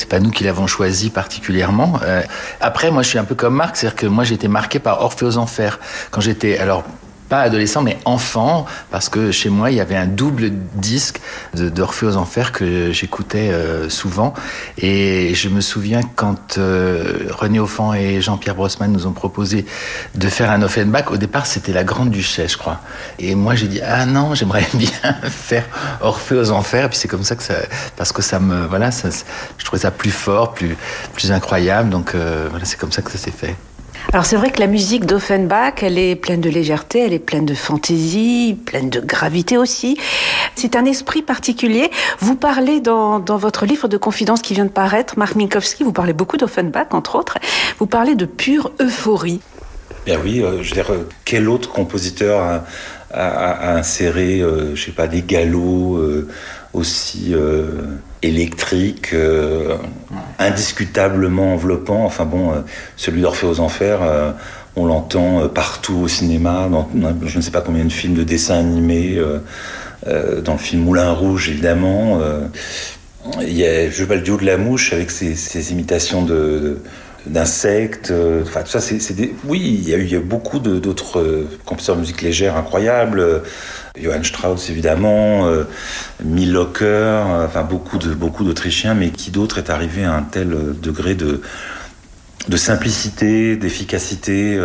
pas 0.08 0.20
nous 0.20 0.30
qui 0.30 0.44
l'avons 0.44 0.66
choisi 0.66 1.10
particulièrement. 1.10 1.98
Euh, 2.02 2.22
après, 2.60 2.90
moi, 2.90 3.02
je 3.02 3.08
suis 3.08 3.18
un 3.18 3.24
peu 3.24 3.34
comme 3.34 3.54
Marc, 3.54 3.76
c'est-à-dire 3.76 3.96
que 3.96 4.06
moi, 4.06 4.24
été 4.30 4.48
marqué 4.48 4.78
par 4.78 5.02
Orphée 5.02 5.26
aux 5.26 5.36
Enfers 5.36 5.78
quand 6.10 6.20
j'étais 6.20 6.58
alors 6.58 6.84
pas 7.28 7.40
adolescent, 7.40 7.82
mais 7.82 7.98
enfant, 8.04 8.66
parce 8.90 9.08
que 9.08 9.30
chez 9.30 9.50
moi, 9.50 9.70
il 9.70 9.76
y 9.76 9.80
avait 9.80 9.96
un 9.96 10.06
double 10.06 10.50
disque 10.74 11.20
d'Orphée 11.54 12.06
aux 12.06 12.16
Enfers 12.16 12.52
que 12.52 12.92
j'écoutais 12.92 13.50
euh, 13.50 13.88
souvent. 13.88 14.34
Et 14.78 15.34
je 15.34 15.48
me 15.48 15.60
souviens 15.60 16.00
quand 16.14 16.58
euh, 16.58 17.28
René 17.30 17.58
Offan 17.58 17.94
et 17.94 18.20
Jean-Pierre 18.20 18.54
Brossman 18.54 18.92
nous 18.92 19.06
ont 19.06 19.12
proposé 19.12 19.66
de 20.14 20.28
faire 20.28 20.50
un 20.50 20.62
Offenbach, 20.62 21.10
au 21.10 21.16
départ, 21.16 21.46
c'était 21.46 21.72
la 21.72 21.84
Grande 21.84 22.10
Duchesse, 22.10 22.52
je 22.52 22.58
crois. 22.58 22.80
Et 23.18 23.34
moi, 23.34 23.54
j'ai 23.54 23.68
dit, 23.68 23.80
ah 23.82 24.06
non, 24.06 24.34
j'aimerais 24.34 24.66
bien 24.74 24.88
faire 25.22 25.64
Orphée 26.00 26.36
aux 26.36 26.50
Enfers. 26.50 26.86
Et 26.86 26.88
puis 26.88 26.98
c'est 26.98 27.08
comme 27.08 27.24
ça 27.24 27.36
que 27.36 27.42
ça, 27.42 27.54
parce 27.96 28.12
que 28.12 28.22
ça 28.22 28.38
me, 28.38 28.66
voilà, 28.66 28.90
je 28.90 29.64
trouvais 29.64 29.82
ça 29.82 29.90
plus 29.90 30.10
fort, 30.10 30.54
plus, 30.54 30.76
plus 31.14 31.32
incroyable. 31.32 31.90
Donc 31.90 32.14
euh, 32.14 32.46
voilà, 32.50 32.64
c'est 32.64 32.78
comme 32.78 32.92
ça 32.92 33.02
que 33.02 33.10
ça 33.10 33.18
s'est 33.18 33.30
fait. 33.30 33.56
Alors 34.12 34.24
c'est 34.24 34.36
vrai 34.36 34.50
que 34.50 34.60
la 34.60 34.66
musique 34.66 35.04
d'Offenbach, 35.04 35.82
elle 35.82 35.98
est 35.98 36.16
pleine 36.16 36.40
de 36.40 36.48
légèreté, 36.48 37.00
elle 37.00 37.12
est 37.12 37.18
pleine 37.18 37.44
de 37.44 37.54
fantaisie, 37.54 38.56
pleine 38.64 38.88
de 38.88 39.00
gravité 39.00 39.58
aussi. 39.58 39.98
C'est 40.54 40.76
un 40.76 40.84
esprit 40.84 41.22
particulier. 41.22 41.90
Vous 42.20 42.36
parlez 42.36 42.80
dans, 42.80 43.18
dans 43.18 43.36
votre 43.36 43.66
livre 43.66 43.88
de 43.88 43.96
confidence 43.96 44.42
qui 44.42 44.54
vient 44.54 44.64
de 44.64 44.70
paraître, 44.70 45.18
Mark 45.18 45.34
Minkowski, 45.34 45.84
vous 45.84 45.92
parlez 45.92 46.12
beaucoup 46.12 46.36
d'Offenbach, 46.36 46.88
entre 46.92 47.16
autres. 47.16 47.38
Vous 47.78 47.86
parlez 47.86 48.14
de 48.14 48.24
pure 48.26 48.72
euphorie. 48.80 49.40
Bien 50.06 50.20
oui, 50.22 50.40
euh, 50.40 50.62
je 50.62 50.68
veux 50.68 50.74
dire, 50.74 50.92
euh, 50.92 51.08
quel 51.24 51.48
autre 51.48 51.70
compositeur 51.70 52.62
a, 53.12 53.76
inséré, 53.76 54.40
euh, 54.40 54.76
je 54.76 54.84
sais 54.84 54.92
pas, 54.92 55.08
des 55.08 55.22
galops 55.22 55.98
aussi 56.72 57.34
électrique, 58.22 59.10
euh, 59.12 59.76
indiscutablement 60.38 61.54
enveloppant. 61.54 62.04
Enfin 62.04 62.24
bon, 62.24 62.50
euh, 62.50 62.60
celui 62.96 63.22
d'Orphée 63.22 63.46
aux 63.46 63.60
Enfers, 63.60 64.02
euh, 64.02 64.32
on 64.76 64.86
l'entend 64.86 65.48
partout 65.48 66.00
au 66.04 66.08
cinéma, 66.08 66.68
dans 66.70 66.88
je 67.24 67.36
ne 67.36 67.42
sais 67.42 67.50
pas 67.50 67.62
combien 67.62 67.84
de 67.84 67.92
films 67.92 68.14
de 68.14 68.24
dessins 68.24 68.58
animés, 68.58 69.18
dans 70.06 70.52
le 70.52 70.58
film 70.58 70.82
Moulin 70.82 71.12
Rouge 71.12 71.48
évidemment. 71.48 72.20
il 73.40 73.54
y 73.54 73.64
a, 73.64 73.88
je 73.88 74.02
veux 74.02 74.06
pas 74.06 74.16
le 74.16 74.20
duo 74.20 74.36
de 74.36 74.44
la 74.44 74.58
mouche 74.58 74.92
avec 74.92 75.10
ses, 75.10 75.72
imitations 75.72 76.22
de, 76.22 76.82
d'insectes. 77.26 78.12
Enfin, 78.42 78.62
tout 78.62 78.70
ça, 78.70 78.80
c'est, 78.80 79.14
des... 79.14 79.34
Oui, 79.44 79.60
il 79.60 79.88
y 79.88 79.94
a 79.94 79.98
eu 79.98 80.18
beaucoup 80.20 80.58
d'autres 80.58 81.46
compositeurs 81.64 81.96
de 81.96 82.00
musique 82.00 82.22
légère 82.22 82.56
incroyables. 82.56 83.42
Johann 84.00 84.24
Strauss 84.24 84.70
évidemment, 84.70 85.46
euh, 85.46 85.64
Locker, 86.24 86.84
euh, 86.84 87.46
enfin 87.46 87.62
beaucoup 87.62 87.98
de 87.98 88.14
beaucoup 88.14 88.44
d'Autrichiens, 88.44 88.94
mais 88.94 89.10
qui 89.10 89.30
d'autre 89.30 89.58
est 89.58 89.70
arrivé 89.70 90.04
à 90.04 90.14
un 90.14 90.22
tel 90.22 90.54
degré 90.80 91.14
de 91.14 91.40
de 92.48 92.56
simplicité, 92.56 93.56
d'efficacité. 93.56 94.56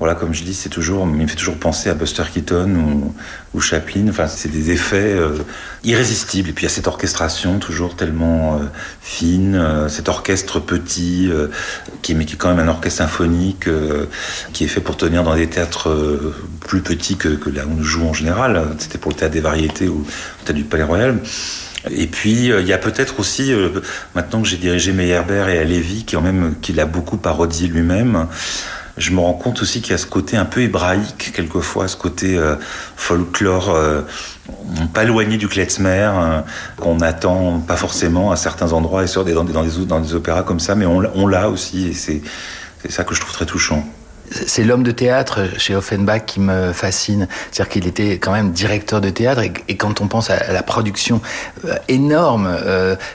Voilà, 0.00 0.14
comme 0.14 0.32
je 0.32 0.44
dis, 0.44 0.54
c'est 0.54 0.70
toujours, 0.70 1.06
il 1.06 1.14
me 1.14 1.26
fait 1.26 1.36
toujours 1.36 1.58
penser 1.58 1.90
à 1.90 1.94
Buster 1.94 2.22
Keaton 2.32 3.12
ou, 3.52 3.60
Chaplin. 3.60 4.06
Enfin, 4.08 4.28
c'est 4.28 4.50
des 4.50 4.70
effets 4.70 4.96
euh, 4.96 5.36
irrésistibles. 5.84 6.48
Et 6.48 6.52
puis 6.54 6.64
il 6.64 6.68
y 6.70 6.72
a 6.72 6.74
cette 6.74 6.86
orchestration 6.86 7.58
toujours 7.58 7.96
tellement 7.96 8.54
euh, 8.54 8.60
fine, 9.02 9.56
euh, 9.56 9.90
cet 9.90 10.08
orchestre 10.08 10.58
petit, 10.58 11.30
qui, 12.00 12.14
mais 12.14 12.24
qui 12.24 12.32
est 12.32 12.38
quand 12.38 12.48
même 12.48 12.66
un 12.66 12.70
orchestre 12.70 12.96
symphonique, 13.00 13.68
qui 14.54 14.64
est 14.64 14.68
fait 14.68 14.80
pour 14.80 14.96
tenir 14.96 15.22
dans 15.22 15.36
des 15.36 15.48
théâtres 15.48 15.94
plus 16.60 16.80
petits 16.80 17.16
que, 17.16 17.28
là 17.50 17.66
où 17.66 17.74
nous 17.74 17.84
jouons 17.84 18.08
en 18.08 18.14
général. 18.14 18.68
C'était 18.78 18.96
pour 18.96 19.10
le 19.10 19.18
théâtre 19.18 19.34
des 19.34 19.42
variétés 19.42 19.88
ou 19.88 19.98
le 19.98 20.44
théâtre 20.46 20.58
du 20.58 20.64
Palais 20.64 20.84
Royal. 20.84 21.18
Et 21.90 22.06
puis 22.06 22.46
il 22.46 22.66
y 22.66 22.72
a 22.72 22.78
peut-être 22.78 23.20
aussi 23.20 23.52
maintenant 24.14 24.40
que 24.40 24.48
j'ai 24.48 24.56
dirigé 24.56 24.92
Meyerbeer 24.92 25.50
et 25.50 25.58
Alevi, 25.58 26.04
qui 26.04 26.16
même 26.16 26.54
qui 26.62 26.72
l'a 26.72 26.86
beaucoup 26.86 27.18
parodié 27.18 27.68
lui-même 27.68 28.28
je 28.96 29.10
me 29.12 29.20
rends 29.20 29.34
compte 29.34 29.62
aussi 29.62 29.80
qu'il 29.80 29.92
y 29.92 29.94
a 29.94 29.98
ce 29.98 30.06
côté 30.06 30.36
un 30.36 30.44
peu 30.44 30.62
hébraïque, 30.62 31.32
quelquefois, 31.34 31.88
ce 31.88 31.96
côté 31.96 32.36
euh, 32.36 32.56
folklore 32.96 33.70
euh, 33.70 34.02
pas 34.92 35.04
éloigné 35.04 35.36
du 35.36 35.48
klezmer, 35.48 36.10
euh, 36.12 36.40
qu'on 36.76 36.96
n'attend 36.96 37.60
pas 37.60 37.76
forcément 37.76 38.30
à 38.30 38.36
certains 38.36 38.72
endroits, 38.72 39.04
et 39.04 39.06
sur 39.06 39.24
des, 39.24 39.32
dans, 39.32 39.44
des, 39.44 40.14
opéras 40.14 40.42
comme 40.42 40.60
ça, 40.60 40.74
mais 40.74 40.86
on, 40.86 41.26
l'a 41.26 41.48
aussi, 41.48 41.88
et 41.88 41.94
c'est 41.94 42.22
ça 42.88 43.04
que 43.04 43.14
je 43.14 43.20
trouve 43.20 43.32
très 43.32 43.46
touchant. 43.46 43.84
C'est 44.30 44.62
l'homme 44.62 44.84
de 44.84 44.92
théâtre 44.92 45.48
chez 45.58 45.74
Offenbach 45.74 46.24
qui 46.24 46.38
me 46.38 46.72
fascine. 46.72 47.26
C'est-à-dire 47.50 47.68
qu'il 47.68 47.86
était 47.88 48.12
quand 48.18 48.30
même 48.30 48.52
directeur 48.52 49.00
de 49.00 49.10
théâtre 49.10 49.42
et, 49.66 49.76
quand 49.76 50.00
on 50.00 50.06
pense 50.06 50.30
à, 50.30 50.52
la 50.52 50.62
production 50.62 51.20
énorme 51.88 52.56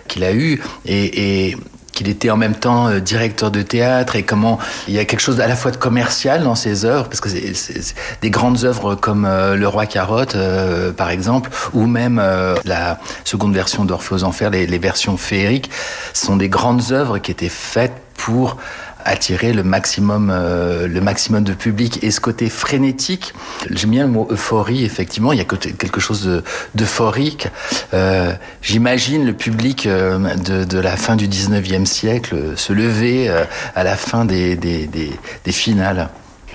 qu'il 0.09 0.25
a 0.25 0.33
eue 0.33 0.61
et 0.85 1.55
qu'il 1.95 2.09
était 2.09 2.29
en 2.29 2.37
même 2.37 2.53
temps 2.53 2.89
euh, 2.89 2.99
directeur 2.99 3.49
de 3.49 3.63
théâtre 3.63 4.15
et 4.15 4.23
comment 4.23 4.59
il 4.87 4.93
y 4.93 4.99
a 4.99 5.05
quelque 5.05 5.21
chose 5.21 5.41
à 5.41 5.47
la 5.47 5.55
fois 5.55 5.71
de 5.71 5.77
commercial 5.77 6.43
dans 6.43 6.53
ses 6.53 6.85
œuvres, 6.85 7.05
parce 7.05 7.21
que 7.21 7.29
c'est 7.29 7.95
des 8.21 8.29
grandes 8.29 8.65
œuvres 8.65 8.93
comme 8.93 9.25
euh, 9.25 9.55
Le 9.55 9.67
Roi 9.67 9.87
Carotte, 9.87 10.35
euh, 10.35 10.91
par 10.91 11.09
exemple, 11.09 11.49
ou 11.73 11.87
même 11.87 12.21
la 12.65 12.99
seconde 13.23 13.53
version 13.53 13.85
d'Orphée 13.85 14.15
aux 14.15 14.23
Enfers, 14.23 14.49
les, 14.49 14.67
les 14.67 14.77
versions 14.77 15.15
féeriques, 15.15 15.71
sont 16.13 16.35
des 16.35 16.49
grandes 16.49 16.91
œuvres 16.91 17.17
qui 17.17 17.31
étaient 17.31 17.49
faites 17.49 17.93
pour 18.17 18.57
attirer 19.05 19.53
le 19.53 19.63
maximum, 19.63 20.29
euh, 20.31 20.87
le 20.87 21.01
maximum 21.01 21.43
de 21.43 21.53
public. 21.53 22.03
Et 22.03 22.11
ce 22.11 22.19
côté 22.19 22.49
frénétique, 22.49 23.33
j'aime 23.69 23.91
bien 23.91 24.05
le 24.05 24.11
mot 24.11 24.27
euphorie, 24.31 24.83
effectivement, 24.83 25.31
il 25.31 25.37
y 25.37 25.41
a 25.41 25.45
quelque 25.45 26.01
chose 26.01 26.43
d'euphorique. 26.73 27.47
Euh, 27.93 28.33
J'imagine 28.61 29.25
le 29.25 29.33
public 29.33 29.85
euh, 29.85 30.35
de, 30.35 30.63
de, 30.63 30.79
la 30.79 30.97
fin 30.97 31.15
du 31.15 31.27
19e 31.27 31.85
siècle 31.85 32.57
se 32.57 32.73
lever 32.73 33.29
euh, 33.29 33.45
à 33.75 33.83
la 33.83 33.95
fin 33.95 34.25
des, 34.25 34.55
des, 34.55 34.87
des, 34.87 35.11
des 35.43 35.51
finales. 35.51 36.09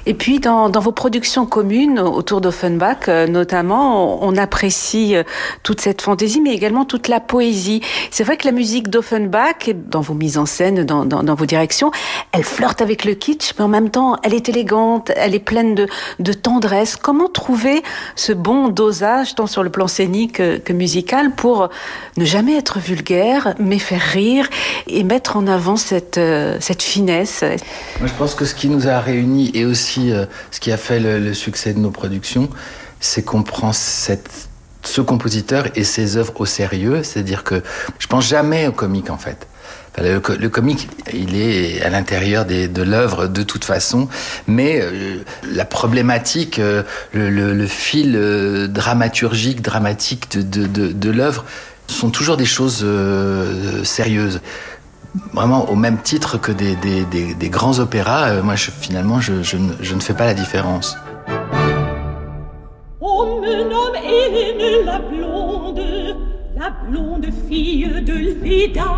Et 0.07 0.15
puis 0.15 0.41
dans, 0.41 0.71
vos 0.71 0.93
productions 0.93 1.47
communes 1.47 1.99
autour 1.99 2.41
d'Offenbach, 2.41 3.09
euh, 3.09 3.27
notamment, 3.27 4.25
on, 4.25 4.37
apprécie 4.37 5.15
euh, 5.15 5.25
toute 5.63 5.81
cette 5.81 6.01
fantaisie, 6.01 6.41
mais 6.41 6.55
également 6.55 6.85
toute 6.85 7.09
la 7.09 7.21
poésie. 7.21 7.83
C'est 8.11 8.25
vrai 8.25 8.37
que 8.37 8.47
la 8.47 8.53
musique 8.53 8.89
d'Offenbach, 8.89 9.71
dans 9.75 10.01
vos 10.01 10.15
mises 10.15 10.39
en 10.39 10.47
scène, 10.47 10.85
dans, 10.85 11.35
vos 11.35 11.47
directions, 11.47 11.91
elle 12.33 12.45
flirte 12.45 12.81
avec 12.81 13.05
le 13.05 13.15
kitsch, 13.15 13.53
mais 13.59 13.65
en 13.65 13.69
même 13.69 13.91
temps, 13.91 14.17
elle 14.23 14.35
est 14.35 14.49
élégante, 14.49 15.11
elle 15.17 15.35
est 15.35 15.41
pleine 15.41 15.75
de, 15.75 15.87
de 16.19 16.33
tendresse. 16.33 16.97
Comment 16.97 17.29
trouver 17.29 17.83
ce 18.17 18.33
bon 18.33 18.69
dosage, 18.69 19.35
tant 19.35 19.47
sur 19.47 19.63
le 19.63 19.71
plan 19.71 19.87
scénique 19.87 20.37
que 20.37 20.73
musical, 20.73 21.33
pour 21.35 21.69
ne 22.17 22.25
jamais 22.25 22.57
être 22.57 22.79
vulgaire, 22.79 23.55
mais 23.59 23.79
faire 23.79 24.01
rire 24.01 24.49
et 24.87 25.05
mettre 25.05 25.37
en 25.37 25.47
avant 25.47 25.77
cette, 25.77 26.19
euh, 26.19 26.57
cette 26.61 26.83
finesse? 26.83 27.43
Moi, 27.99 28.09
je 28.09 28.15
pense 28.15 28.35
que 28.35 28.45
ce 28.45 28.55
qui 28.55 28.69
nous 28.69 28.89
a 28.89 29.01
réunis 29.01 29.51
et 29.55 29.65
aussi 29.65 29.90
euh, 29.99 30.27
ce 30.51 30.61
qui 30.61 30.73
a 30.73 30.77
fait 30.77 31.01
le, 31.01 31.35
succès 31.35 31.73
de 31.73 31.79
nos 31.79 31.91
productions, 31.91 32.49
c'est 33.01 33.23
qu'on 33.23 33.43
prend 33.43 33.73
ce 33.73 35.01
compositeur 35.01 35.67
et 35.75 35.85
ses 35.85 36.17
œuvres 36.17 36.41
au 36.41 36.47
sérieux. 36.47 37.03
C'est-à-dire 37.03 37.45
que 37.45 37.63
je 37.99 38.07
pense 38.07 38.27
jamais 38.27 38.67
au 38.67 38.73
comique 38.73 39.11
en 39.11 39.19
fait. 39.19 39.47
le, 39.99 40.49
comique, 40.49 40.89
il 41.13 41.37
est 41.37 41.83
à 41.83 41.91
l'intérieur 41.91 42.45
de 42.45 42.83
l'œuvre 42.83 43.27
de 43.27 43.43
toute 43.43 43.65
façon, 43.65 44.09
mais 44.47 44.81
euh, 44.81 45.19
la 45.51 45.65
problématique, 45.65 46.59
euh, 46.59 46.83
le, 47.13 47.67
fil 47.67 48.69
dramaturgique, 48.71 49.63
dramatique 49.63 50.29
de 50.31 51.11
l'œuvre 51.11 51.45
sont 51.87 52.11
toujours 52.11 52.37
des 52.37 52.47
choses 52.47 52.87
sérieuses 53.83 54.41
vraiment 55.33 55.69
au 55.71 55.77
même 55.77 55.99
titre 55.99 56.39
que 56.39 56.53
des, 56.53 56.77
des, 56.77 57.05
des, 57.05 57.35
des 57.35 57.49
grands 57.49 57.79
opéras, 57.79 58.31
euh, 58.31 58.43
moi 58.43 58.55
je, 58.55 58.71
finalement 58.71 59.21
je, 59.21 59.43
je, 59.43 59.57
je, 59.81 59.95
ne 59.95 60.01
fais 60.01 60.15
pas 60.15 60.27
la 60.27 60.35
différence. 60.35 60.97
On 63.01 63.41
me 63.41 63.69
nomme 63.69 63.97
Hélène 63.97 64.85
la 64.85 64.99
blonde, 64.99 65.81
la 66.57 66.71
blonde 66.89 67.27
fille 67.49 67.89
de 68.03 68.13
Leda. 68.13 68.97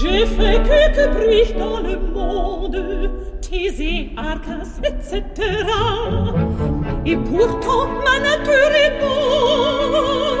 J'ai 0.00 0.24
fait 0.24 0.62
quelques 0.62 1.12
bruits 1.12 1.52
dans 1.58 1.80
le 1.80 1.98
monde, 2.14 3.10
Thésée, 3.42 4.10
Arcas, 4.16 4.80
etc. 4.82 5.22
Et 7.04 7.16
pourtant 7.16 7.88
ma 8.02 8.18
nature 8.18 8.74
est 8.74 9.00
bonne. 9.00 10.33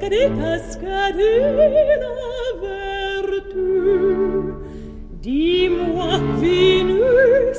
Cascade, 0.00 0.30
cascade 0.38 1.40
la 2.00 2.60
vertu. 2.60 2.89
Dis-moi, 5.22 6.18
Vénus, 6.40 7.58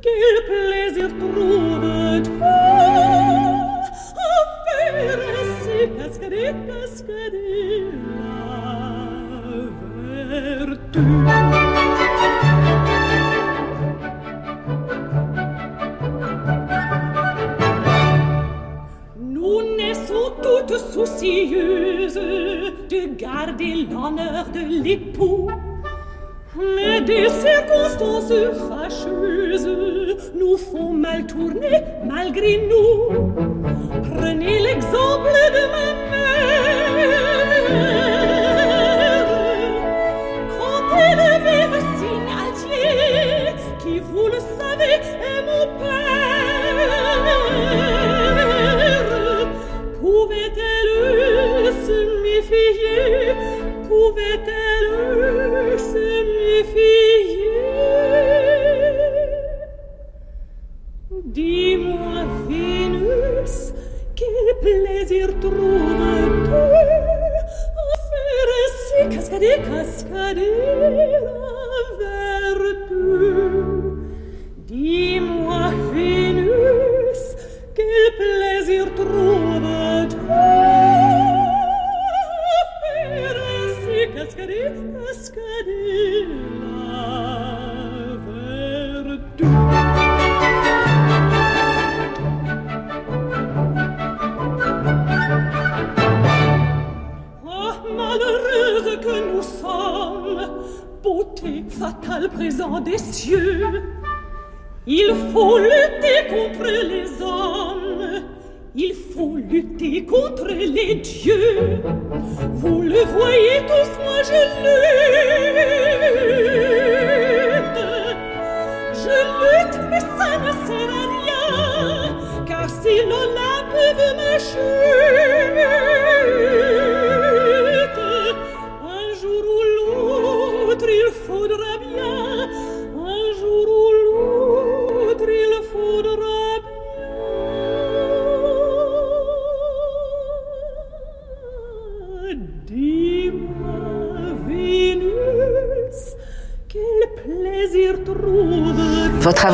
quel 0.00 0.36
plaisir 0.46 1.08
trouves-tu 1.18 1.91
fâcheuses 28.68 29.68
nous 30.38 30.56
font 30.56 30.92
mal 30.92 31.26
tourner 31.26 31.82
malgré 32.04 32.68
nous. 32.68 33.32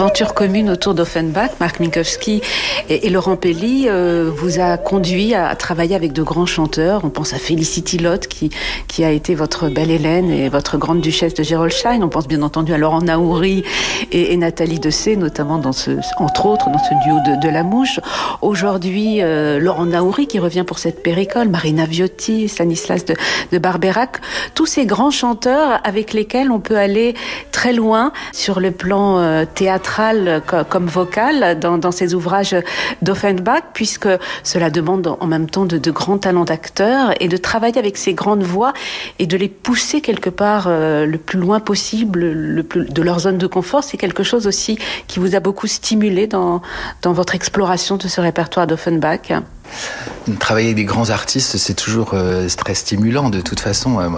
Aventure 0.08 0.32
commune 0.32 0.70
autour 0.70 0.94
d'Offenbach, 0.94 1.50
Marc 1.60 1.80
Minkowski 1.80 2.40
et, 2.88 3.10
Laurent 3.10 3.36
Pelli, 3.36 3.88
euh, 3.90 4.30
vous 4.34 4.58
a 4.58 4.78
conduit 4.78 5.34
à, 5.34 5.54
travailler 5.54 5.94
avec 5.94 6.14
de 6.14 6.22
grands 6.22 6.46
chanteurs. 6.46 7.02
On 7.04 7.10
pense 7.10 7.34
à 7.34 7.38
Felicity 7.38 7.98
Lott, 7.98 8.26
qui, 8.26 8.50
a 9.04 9.10
été 9.10 9.34
votre 9.34 9.68
belle 9.68 9.90
Hélène 9.90 10.30
et 10.30 10.48
votre 10.48 10.78
grande 10.78 11.02
duchesse 11.02 11.34
de 11.34 11.42
Gerolstein. 11.42 12.02
On 12.02 12.08
pense 12.08 12.26
bien 12.26 12.40
entendu 12.40 12.72
à 12.72 12.78
Laurent 12.78 13.02
Naouri 13.02 13.64
et, 14.10 14.34
Nathalie 14.38 14.80
Dessay, 14.80 15.14
notamment 15.14 15.58
dans 15.58 15.72
ce, 15.72 15.90
entre 16.16 16.46
autres, 16.46 16.70
dans 16.70 16.78
ce 16.78 16.94
duo 17.04 17.36
de, 17.42 17.48
La 17.52 17.62
Mouche. 17.62 18.00
Aujourd'hui, 18.40 19.20
euh, 19.20 19.60
Laurent 19.60 19.86
Naouri 19.86 20.26
qui 20.26 20.38
revient 20.38 20.64
pour 20.66 20.78
cette 20.78 21.02
péricole, 21.02 21.48
Marina 21.48 21.84
Viotti, 21.84 22.48
Stanislas 22.48 23.04
de, 23.04 23.14
de 23.52 23.58
Barberac. 23.58 24.22
Tous 24.54 24.66
ces 24.66 24.86
grands 24.86 25.10
chanteurs 25.10 25.80
avec 25.84 26.14
lesquels 26.14 26.50
on 26.50 26.60
peut 26.60 26.78
aller 26.78 27.14
très 27.52 27.74
loin 27.74 28.12
sur 28.32 28.58
le 28.58 28.70
plan 28.70 29.18
euh, 29.18 29.44
théâtral 29.44 29.97
comme 30.68 30.86
vocal 30.86 31.58
dans, 31.58 31.78
dans 31.78 31.92
ces 31.92 32.14
ouvrages 32.14 32.56
d'Offenbach, 33.02 33.62
puisque 33.74 34.08
cela 34.42 34.70
demande 34.70 35.16
en 35.20 35.26
même 35.26 35.48
temps 35.48 35.64
de, 35.64 35.78
de 35.78 35.90
grands 35.90 36.18
talents 36.18 36.44
d'acteurs 36.44 37.12
et 37.20 37.28
de 37.28 37.36
travailler 37.36 37.78
avec 37.78 37.96
ces 37.96 38.14
grandes 38.14 38.42
voix 38.42 38.72
et 39.18 39.26
de 39.26 39.36
les 39.36 39.48
pousser 39.48 40.00
quelque 40.00 40.30
part 40.30 40.66
euh, 40.66 41.06
le 41.06 41.18
plus 41.18 41.38
loin 41.38 41.60
possible 41.60 42.64
de 42.64 43.02
leur 43.02 43.20
zone 43.20 43.38
de 43.38 43.46
confort. 43.46 43.84
C'est 43.84 43.96
quelque 43.96 44.22
chose 44.22 44.46
aussi 44.46 44.78
qui 45.06 45.18
vous 45.18 45.34
a 45.34 45.40
beaucoup 45.40 45.66
stimulé 45.66 46.26
dans, 46.26 46.62
dans 47.02 47.12
votre 47.12 47.34
exploration 47.34 47.96
de 47.96 48.08
ce 48.08 48.20
répertoire 48.20 48.66
d'Offenbach. 48.66 49.32
Travailler 50.40 50.68
avec 50.68 50.76
des 50.76 50.84
grands 50.84 51.10
artistes, 51.10 51.56
c'est 51.56 51.74
toujours 51.74 52.10
euh, 52.12 52.48
très 52.56 52.74
stimulant 52.74 53.30
de 53.30 53.40
toute 53.40 53.60
façon. 53.60 53.98
Euh, 53.98 54.08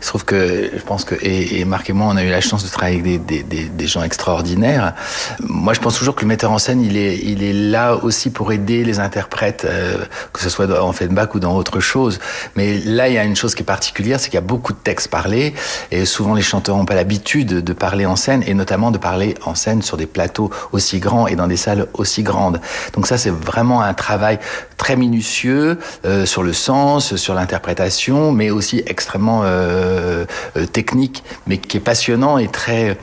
je 0.00 0.06
trouve 0.06 0.24
que, 0.24 0.70
je 0.74 0.82
pense 0.82 1.04
que, 1.04 1.16
et, 1.22 1.64
Marc 1.64 1.90
et 1.90 1.92
moi, 1.92 2.06
on 2.08 2.16
a 2.16 2.22
eu 2.22 2.30
la 2.30 2.40
chance 2.40 2.62
de 2.62 2.68
travailler 2.68 2.98
avec 2.98 3.26
des, 3.26 3.86
gens 3.86 4.02
extraordinaires. 4.02 4.94
Moi, 5.40 5.74
je 5.74 5.80
pense 5.80 5.98
toujours 5.98 6.14
que 6.14 6.22
le 6.22 6.28
metteur 6.28 6.52
en 6.52 6.58
scène, 6.58 6.80
il 6.82 6.96
est, 6.96 7.52
là 7.52 7.96
aussi 7.96 8.30
pour 8.30 8.52
aider 8.52 8.84
les 8.84 9.00
interprètes, 9.00 9.64
euh, 9.64 10.04
que 10.32 10.40
ce 10.40 10.48
soit 10.48 10.70
en 10.80 10.92
Fedback 10.92 11.34
ou 11.34 11.40
dans 11.40 11.56
autre 11.56 11.80
chose. 11.80 12.18
Mais 12.56 12.78
là, 12.78 13.08
il 13.08 13.14
y 13.14 13.18
a 13.18 13.24
une 13.24 13.36
chose 13.36 13.54
qui 13.54 13.62
est 13.62 13.66
particulière, 13.66 14.20
c'est 14.20 14.28
qu'il 14.28 14.36
y 14.36 14.38
a 14.38 14.46
beaucoup 14.46 14.72
de 14.72 14.78
textes 14.78 15.08
parlés, 15.08 15.54
et 15.90 16.04
souvent 16.04 16.34
les 16.34 16.42
chanteurs 16.42 16.76
n'ont 16.76 16.84
pas 16.84 16.94
l'habitude 16.94 17.48
de 17.48 17.72
parler 17.72 18.06
en 18.06 18.16
scène, 18.16 18.44
et 18.46 18.54
notamment 18.54 18.90
de 18.90 18.98
parler 18.98 19.34
en 19.44 19.54
scène 19.54 19.82
sur 19.82 19.96
des 19.96 20.06
plateaux 20.06 20.50
aussi 20.72 21.00
grands 21.00 21.26
et 21.26 21.36
dans 21.36 21.46
des 21.46 21.56
salles 21.56 21.86
aussi 21.94 22.22
grandes. 22.22 22.60
Donc 22.94 23.06
ça, 23.06 23.18
c'est 23.18 23.30
vraiment 23.30 23.82
un 23.82 23.94
travail 23.94 24.38
très 24.76 24.96
minutieux 24.96 25.78
euh, 26.04 26.26
sur 26.26 26.42
le 26.42 26.52
sens, 26.52 27.16
sur 27.16 27.34
l'interprétation, 27.34 28.32
mais 28.32 28.50
aussi 28.50 28.82
extrêmement 28.86 29.42
euh, 29.44 30.24
euh, 30.56 30.66
technique, 30.66 31.24
mais 31.46 31.58
qui 31.58 31.76
est 31.76 31.80
passionnant 31.80 32.38
et 32.38 32.48
très 32.48 32.98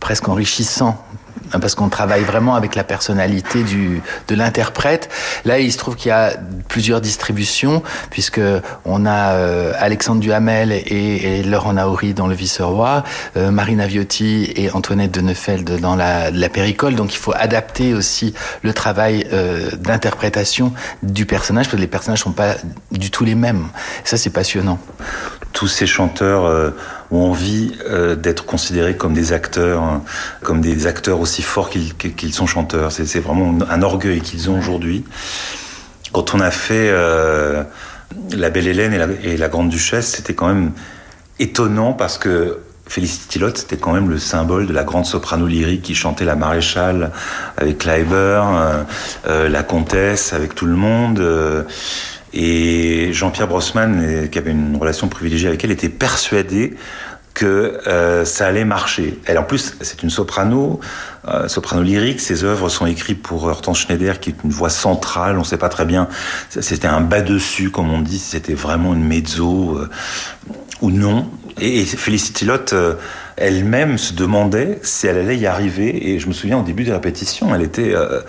presque 0.00 0.28
enrichissant 0.28 1.04
parce 1.60 1.74
qu'on 1.74 1.88
travaille 1.88 2.22
vraiment 2.22 2.54
avec 2.54 2.74
la 2.74 2.84
personnalité 2.84 3.64
de 4.28 4.34
l'interprète. 4.34 5.08
Là, 5.44 5.58
il 5.58 5.72
se 5.72 5.78
trouve 5.78 5.96
qu'il 5.96 6.08
y 6.08 6.12
a 6.12 6.32
plusieurs 6.68 7.00
distributions, 7.00 7.82
puisque 8.10 8.40
on 8.84 9.06
a 9.06 9.32
euh, 9.32 9.72
Alexandre 9.78 10.20
Duhamel 10.20 10.72
et, 10.72 11.38
et, 11.38 11.42
Laurent 11.42 11.74
Naouri 11.74 12.14
dans 12.14 12.26
Le 12.26 12.34
Vice-Roi, 12.34 13.04
euh, 13.36 13.50
Marina 13.50 13.86
Viotti 13.86 14.52
et 14.56 14.70
Antoinette 14.70 15.12
de 15.12 15.20
Neufeld 15.20 15.80
dans 15.80 15.96
la, 15.96 16.30
la, 16.30 16.48
Péricole. 16.48 16.94
Donc, 16.94 17.14
il 17.14 17.18
faut 17.18 17.34
adapter 17.34 17.94
aussi 17.94 18.34
le 18.62 18.72
travail 18.72 19.26
euh, 19.32 19.70
d'interprétation 19.72 20.72
du 21.02 21.26
personnage, 21.26 21.66
parce 21.66 21.76
que 21.76 21.80
les 21.80 21.86
personnages 21.86 22.20
sont 22.20 22.32
pas 22.32 22.54
du 22.92 23.10
tout 23.10 23.24
les 23.24 23.34
mêmes. 23.34 23.66
ça, 24.04 24.16
c'est 24.16 24.30
passionnant. 24.30 24.78
Tous 25.52 25.68
ces 25.68 25.86
chanteurs 25.86 26.44
euh, 26.44 26.70
ont 27.10 27.30
envie 27.30 27.72
euh, 27.88 28.16
d'être 28.16 28.44
considérés 28.44 28.96
comme 28.96 29.14
des 29.14 29.32
acteurs, 29.32 30.00
comme 30.42 30.60
des 30.60 30.86
acteurs 30.86 31.20
aussi 31.20 31.42
forts 31.42 31.70
qu'ils 31.70 32.34
sont 32.34 32.46
chanteurs. 32.46 32.92
C'est 32.92 33.20
vraiment 33.20 33.58
un 33.68 33.82
orgueil 33.82 34.20
qu'ils 34.20 34.50
ont 34.50 34.58
aujourd'hui. 34.58 35.04
Quand 36.12 36.34
on 36.34 36.40
a 36.40 36.50
fait 36.50 36.88
euh, 36.90 37.62
La 38.32 38.50
Belle 38.50 38.68
Hélène 38.68 38.92
et 39.22 39.36
la, 39.36 39.48
Grande 39.48 39.68
Duchesse, 39.68 40.14
c'était 40.16 40.34
quand 40.34 40.48
même 40.48 40.72
étonnant 41.38 41.92
parce 41.92 42.18
que 42.18 42.58
Félicité 42.88 43.40
Lotte, 43.40 43.58
c'était 43.58 43.76
quand 43.76 43.92
même 43.92 44.08
le 44.08 44.18
symbole 44.18 44.68
de 44.68 44.72
la 44.72 44.84
grande 44.84 45.06
soprano 45.06 45.48
lyrique 45.48 45.82
qui 45.82 45.96
chantait 45.96 46.24
la 46.24 46.36
maréchale 46.36 47.10
avec 47.56 47.78
Kleiber, 47.78 48.44
euh, 49.26 49.48
la 49.48 49.62
comtesse 49.64 50.32
avec 50.32 50.54
tout 50.54 50.66
le 50.66 50.76
monde. 50.76 51.20
Euh, 52.36 53.08
et 53.08 53.12
Jean-Pierre 53.12 53.48
Brossman, 53.48 54.28
qui 54.30 54.38
avait 54.38 54.50
une 54.50 54.76
relation 54.76 55.08
privilégiée 55.08 55.48
avec 55.48 55.64
elle, 55.64 55.70
était 55.70 55.88
persuadé 55.88 56.76
que 57.36 57.80
euh, 57.86 58.24
ça 58.24 58.46
allait 58.46 58.64
marcher. 58.64 59.20
Elle, 59.26 59.38
en 59.38 59.42
plus, 59.44 59.76
c'est 59.82 60.02
une 60.02 60.08
soprano, 60.08 60.80
euh, 61.28 61.48
soprano 61.48 61.82
lyrique. 61.82 62.20
Ses 62.20 62.44
œuvres 62.44 62.70
sont 62.70 62.86
écrites 62.86 63.22
pour 63.22 63.44
Hortense 63.44 63.80
Schneider, 63.80 64.20
qui 64.20 64.30
est 64.30 64.36
une 64.42 64.50
voix 64.50 64.70
centrale. 64.70 65.36
On 65.36 65.40
ne 65.40 65.44
sait 65.44 65.58
pas 65.58 65.68
très 65.68 65.84
bien. 65.84 66.08
C'était 66.48 66.88
un 66.88 67.02
bas 67.02 67.20
dessus, 67.20 67.70
comme 67.70 67.90
on 67.90 68.00
dit. 68.00 68.18
C'était 68.18 68.54
vraiment 68.54 68.94
une 68.94 69.04
mezzo 69.04 69.76
euh, 69.76 69.90
ou 70.80 70.90
non. 70.90 71.30
Et, 71.60 71.80
et 71.80 71.84
Félicité 71.84 72.46
Lotte 72.46 72.72
euh, 72.72 72.94
elle-même 73.36 73.98
se 73.98 74.14
demandait 74.14 74.78
si 74.82 75.06
elle 75.06 75.18
allait 75.18 75.36
y 75.36 75.46
arriver. 75.46 76.10
Et 76.10 76.18
je 76.18 76.28
me 76.28 76.32
souviens 76.32 76.58
au 76.58 76.62
début 76.62 76.84
des 76.84 76.92
répétitions, 76.92 77.54
elle 77.54 77.62
était 77.62 77.94
euh, 77.94 78.20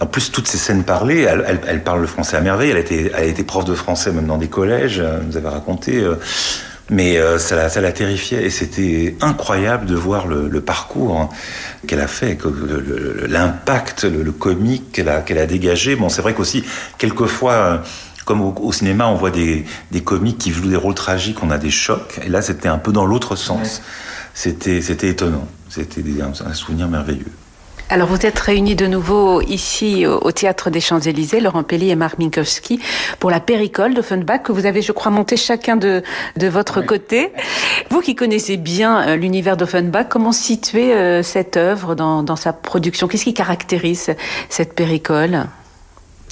en 0.00 0.06
plus, 0.06 0.30
toutes 0.30 0.46
ces 0.46 0.58
scènes 0.58 0.84
parlées, 0.84 1.22
elle, 1.22 1.44
elle, 1.46 1.60
elle, 1.66 1.82
parle 1.82 2.00
le 2.00 2.06
français 2.06 2.36
à 2.36 2.40
merveille. 2.40 2.70
Elle 2.70 2.76
a, 2.76 2.80
été, 2.80 3.10
elle 3.14 3.14
a 3.14 3.24
été 3.24 3.42
prof 3.42 3.64
de 3.64 3.74
français 3.74 4.12
même 4.12 4.26
dans 4.26 4.38
des 4.38 4.48
collèges, 4.48 4.98
elle 4.98 5.26
nous 5.26 5.36
avait 5.36 5.48
raconté. 5.48 5.96
Euh, 5.96 6.14
mais 6.90 7.18
euh, 7.18 7.38
ça, 7.38 7.56
la, 7.56 7.68
ça 7.68 7.80
la 7.80 7.92
terrifiait 7.92 8.44
et 8.44 8.50
c'était 8.50 9.16
incroyable 9.20 9.84
de 9.84 9.94
voir 9.94 10.26
le, 10.26 10.48
le 10.48 10.60
parcours 10.62 11.28
qu'elle 11.86 12.00
a 12.00 12.06
fait, 12.06 12.38
l'impact, 13.28 14.04
le, 14.04 14.22
le, 14.22 14.32
comique 14.32 14.92
qu'elle 14.92 15.08
a, 15.10 15.20
qu'elle 15.20 15.38
a 15.38 15.46
dégagé. 15.46 15.96
Bon, 15.96 16.08
c'est 16.08 16.22
vrai 16.22 16.32
qu'aussi, 16.32 16.64
quelquefois, 16.96 17.82
comme 18.24 18.40
au, 18.40 18.54
au, 18.58 18.72
cinéma, 18.72 19.06
on 19.08 19.16
voit 19.16 19.30
des, 19.30 19.66
des 19.90 20.00
comiques 20.00 20.38
qui 20.38 20.50
jouent 20.50 20.68
des 20.68 20.76
rôles 20.76 20.94
tragiques, 20.94 21.42
on 21.42 21.50
a 21.50 21.58
des 21.58 21.70
chocs. 21.70 22.20
Et 22.24 22.30
là, 22.30 22.40
c'était 22.40 22.68
un 22.68 22.78
peu 22.78 22.92
dans 22.92 23.04
l'autre 23.04 23.36
sens. 23.36 23.82
C'était, 24.32 24.80
c'était 24.80 25.08
étonnant. 25.08 25.46
C'était 25.68 26.02
un, 26.22 26.46
un 26.46 26.54
souvenir 26.54 26.88
merveilleux. 26.88 27.32
Alors 27.90 28.08
vous 28.08 28.26
êtes 28.26 28.38
réunis 28.38 28.76
de 28.76 28.86
nouveau 28.86 29.40
ici 29.40 30.04
au 30.06 30.30
Théâtre 30.30 30.68
des 30.68 30.80
Champs-Élysées, 30.80 31.40
Laurent 31.40 31.62
Pelli 31.62 31.88
et 31.88 31.96
Marc 31.96 32.18
Minkowski, 32.18 32.80
pour 33.18 33.30
la 33.30 33.40
Péricole 33.40 33.94
d'Offenbach 33.94 34.42
que 34.42 34.52
vous 34.52 34.66
avez, 34.66 34.82
je 34.82 34.92
crois, 34.92 35.10
monté 35.10 35.38
chacun 35.38 35.76
de, 35.76 36.02
de 36.36 36.46
votre 36.48 36.80
oui. 36.80 36.86
côté. 36.86 37.32
Vous 37.88 38.02
qui 38.02 38.14
connaissez 38.14 38.58
bien 38.58 39.08
euh, 39.08 39.16
l'univers 39.16 39.56
d'Offenbach, 39.56 40.06
comment 40.10 40.32
situer 40.32 40.92
euh, 40.92 41.22
cette 41.22 41.56
œuvre 41.56 41.94
dans, 41.94 42.22
dans 42.22 42.36
sa 42.36 42.52
production? 42.52 43.08
Qu'est-ce 43.08 43.24
qui 43.24 43.32
caractérise 43.32 44.14
cette 44.50 44.74
Péricole? 44.74 45.46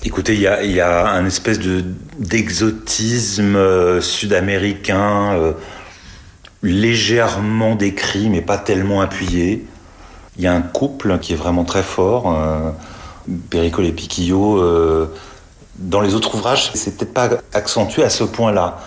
Écoutez, 0.04 0.34
il 0.34 0.40
y 0.40 0.46
a, 0.46 0.62
y 0.62 0.80
a 0.80 1.08
un 1.08 1.24
espèce 1.24 1.58
de 1.58 1.82
d'exotisme 2.18 3.56
euh, 3.56 4.02
sud-américain 4.02 5.32
euh, 5.32 5.52
légèrement 6.62 7.76
décrit, 7.76 8.28
mais 8.28 8.42
pas 8.42 8.58
tellement 8.58 9.00
appuyé. 9.00 9.64
Il 10.38 10.44
y 10.44 10.46
a 10.46 10.54
un 10.54 10.62
couple 10.62 11.18
qui 11.18 11.32
est 11.32 11.36
vraiment 11.36 11.64
très 11.64 11.82
fort, 11.82 12.32
euh, 12.32 12.70
Péricole 13.50 13.86
et 13.86 13.92
Piquillot. 13.92 14.58
Euh, 14.58 15.12
dans 15.78 16.00
les 16.00 16.14
autres 16.14 16.34
ouvrages, 16.34 16.70
c'est 16.74 16.96
peut-être 16.96 17.14
pas 17.14 17.28
accentué 17.52 18.02
à 18.02 18.10
ce 18.10 18.24
point-là 18.24 18.78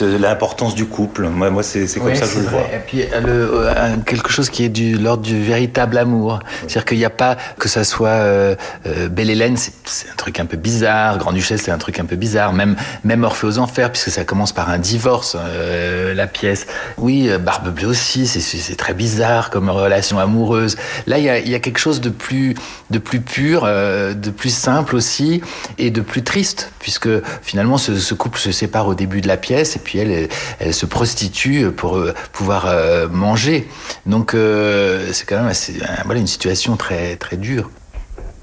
l'importance 0.00 0.74
du 0.74 0.86
couple. 0.86 1.28
Moi, 1.28 1.50
moi 1.50 1.62
c'est 1.62 1.86
comme 1.94 2.08
oui, 2.08 2.16
ça 2.16 2.26
que 2.26 2.32
je 2.32 2.40
le 2.40 2.46
vois. 2.46 2.62
Et 2.72 2.80
puis 2.86 2.98
le, 2.98 3.66
euh, 3.66 3.96
quelque 4.04 4.30
chose 4.30 4.50
qui 4.50 4.64
est 4.64 4.68
du 4.68 4.96
l'ordre 4.96 5.22
du 5.22 5.42
véritable 5.42 5.98
amour. 5.98 6.40
C'est-à-dire 6.60 6.84
qu'il 6.84 6.98
n'y 6.98 7.04
a 7.04 7.10
pas 7.10 7.36
que 7.58 7.68
ça 7.68 7.84
soit 7.84 8.08
euh, 8.08 8.54
euh, 8.86 9.08
Belle 9.08 9.30
Hélène, 9.30 9.56
c'est 9.56 10.10
un 10.10 10.16
truc 10.16 10.40
un 10.40 10.46
peu 10.46 10.56
bizarre. 10.56 11.18
Grand 11.18 11.32
Duchesse, 11.32 11.62
c'est 11.64 11.70
un 11.70 11.78
truc 11.78 12.00
un 12.00 12.04
peu 12.04 12.16
bizarre. 12.16 12.52
Même 12.52 12.76
même 13.04 13.24
Orphée 13.24 13.46
aux 13.46 13.58
enfers, 13.58 13.90
puisque 13.90 14.10
ça 14.10 14.24
commence 14.24 14.52
par 14.52 14.70
un 14.70 14.78
divorce, 14.78 15.36
euh, 15.38 16.14
la 16.14 16.26
pièce. 16.26 16.66
Oui, 16.98 17.30
Barbe 17.44 17.70
Bleue 17.70 17.88
aussi, 17.88 18.26
c'est 18.26 18.76
très 18.76 18.94
bizarre 18.94 19.50
comme 19.50 19.70
relation 19.70 20.18
amoureuse. 20.18 20.76
Là, 21.06 21.18
il 21.18 21.24
y 21.24 21.30
a, 21.30 21.38
y 21.38 21.54
a 21.54 21.58
quelque 21.58 21.78
chose 21.78 22.00
de 22.00 22.10
plus 22.10 22.54
de 22.90 22.98
plus 22.98 23.20
pur, 23.20 23.62
euh, 23.64 24.14
de 24.14 24.30
plus 24.30 24.54
simple 24.54 24.96
aussi, 24.96 25.42
et 25.78 25.90
de 25.90 26.00
plus 26.00 26.22
triste, 26.22 26.70
puisque 26.78 27.08
finalement 27.42 27.78
ce, 27.78 27.98
ce 27.98 28.14
couple 28.14 28.38
se 28.38 28.52
sépare 28.52 28.86
au 28.86 28.94
début 28.94 29.20
de 29.20 29.28
la 29.28 29.36
pièce 29.36 29.75
et 29.76 29.78
puis 29.78 29.98
elle, 29.98 30.10
elle, 30.10 30.28
elle 30.58 30.74
se 30.74 30.86
prostitue 30.86 31.70
pour 31.70 31.96
euh, 31.96 32.14
pouvoir 32.32 32.66
euh, 32.66 33.08
manger. 33.08 33.68
Donc 34.06 34.34
euh, 34.34 35.10
c'est 35.12 35.26
quand 35.26 35.36
même 35.36 35.46
assez, 35.46 35.74
voilà, 36.04 36.20
une 36.20 36.26
situation 36.26 36.76
très, 36.76 37.16
très 37.16 37.36
dure. 37.36 37.70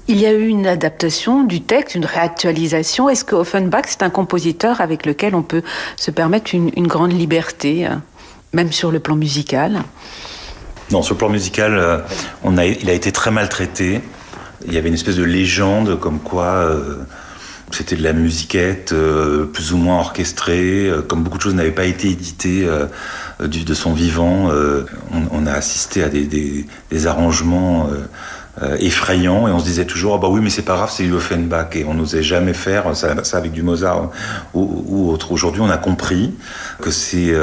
Il 0.06 0.18
y 0.18 0.26
a 0.26 0.32
eu 0.32 0.46
une 0.46 0.66
adaptation 0.66 1.44
du 1.44 1.62
texte, 1.62 1.94
une 1.94 2.04
réactualisation. 2.04 3.08
Est-ce 3.08 3.24
que 3.24 3.34
Offenbach, 3.34 3.84
c'est 3.88 4.02
un 4.02 4.10
compositeur 4.10 4.80
avec 4.80 5.06
lequel 5.06 5.34
on 5.34 5.42
peut 5.42 5.62
se 5.96 6.10
permettre 6.10 6.54
une, 6.54 6.70
une 6.76 6.86
grande 6.86 7.12
liberté, 7.12 7.88
même 8.52 8.70
sur 8.70 8.90
le 8.90 9.00
plan 9.00 9.16
musical? 9.16 9.82
Non, 10.90 11.02
sur 11.02 11.14
le 11.14 11.18
plan 11.18 11.30
musical, 11.30 12.04
on 12.42 12.58
a, 12.58 12.66
il 12.66 12.90
a 12.90 12.92
été 12.92 13.12
très 13.12 13.30
maltraité. 13.30 14.02
Il 14.66 14.74
y 14.74 14.78
avait 14.78 14.88
une 14.88 14.94
espèce 14.94 15.16
de 15.16 15.24
légende 15.24 15.98
comme 15.98 16.20
quoi 16.20 16.46
euh, 16.46 16.96
c'était 17.74 17.96
de 17.96 18.02
la 18.02 18.12
musiquette 18.12 18.92
euh, 18.92 19.46
plus 19.46 19.72
ou 19.72 19.76
moins 19.76 19.98
orchestrée, 19.98 20.88
euh, 20.88 21.02
comme 21.02 21.24
beaucoup 21.24 21.38
de 21.38 21.42
choses 21.42 21.54
n'avaient 21.54 21.72
pas 21.72 21.86
été 21.86 22.08
éditées 22.08 22.64
euh, 22.66 22.86
de 23.40 23.74
son 23.74 23.92
vivant. 23.92 24.50
On, 25.32 25.46
a 25.46 25.52
assisté 25.52 26.02
à 26.02 26.08
des 26.08 27.06
arrangements 27.06 27.90
euh, 28.62 28.76
effrayants 28.78 29.48
et 29.48 29.50
on 29.50 29.58
se 29.58 29.64
disait 29.64 29.84
toujours 29.84 30.14
oh 30.14 30.18
bah 30.18 30.28
oui 30.28 30.40
mais 30.42 30.50
c'est 30.50 30.62
pas 30.62 30.76
grave 30.76 30.90
c'est 30.92 31.04
du 31.04 31.12
Offenbach 31.12 31.74
et 31.74 31.84
on 31.84 31.94
n'osait 31.94 32.22
jamais 32.22 32.54
faire 32.54 32.94
ça, 32.96 33.14
avec 33.32 33.52
du 33.52 33.62
Mozart 33.62 34.10
ou, 34.52 34.84
ou 34.86 35.10
autre. 35.10 35.32
Aujourd'hui 35.32 35.60
on 35.60 35.70
a 35.70 35.76
compris 35.76 36.32
que 36.80 36.90
c'est 36.90 37.34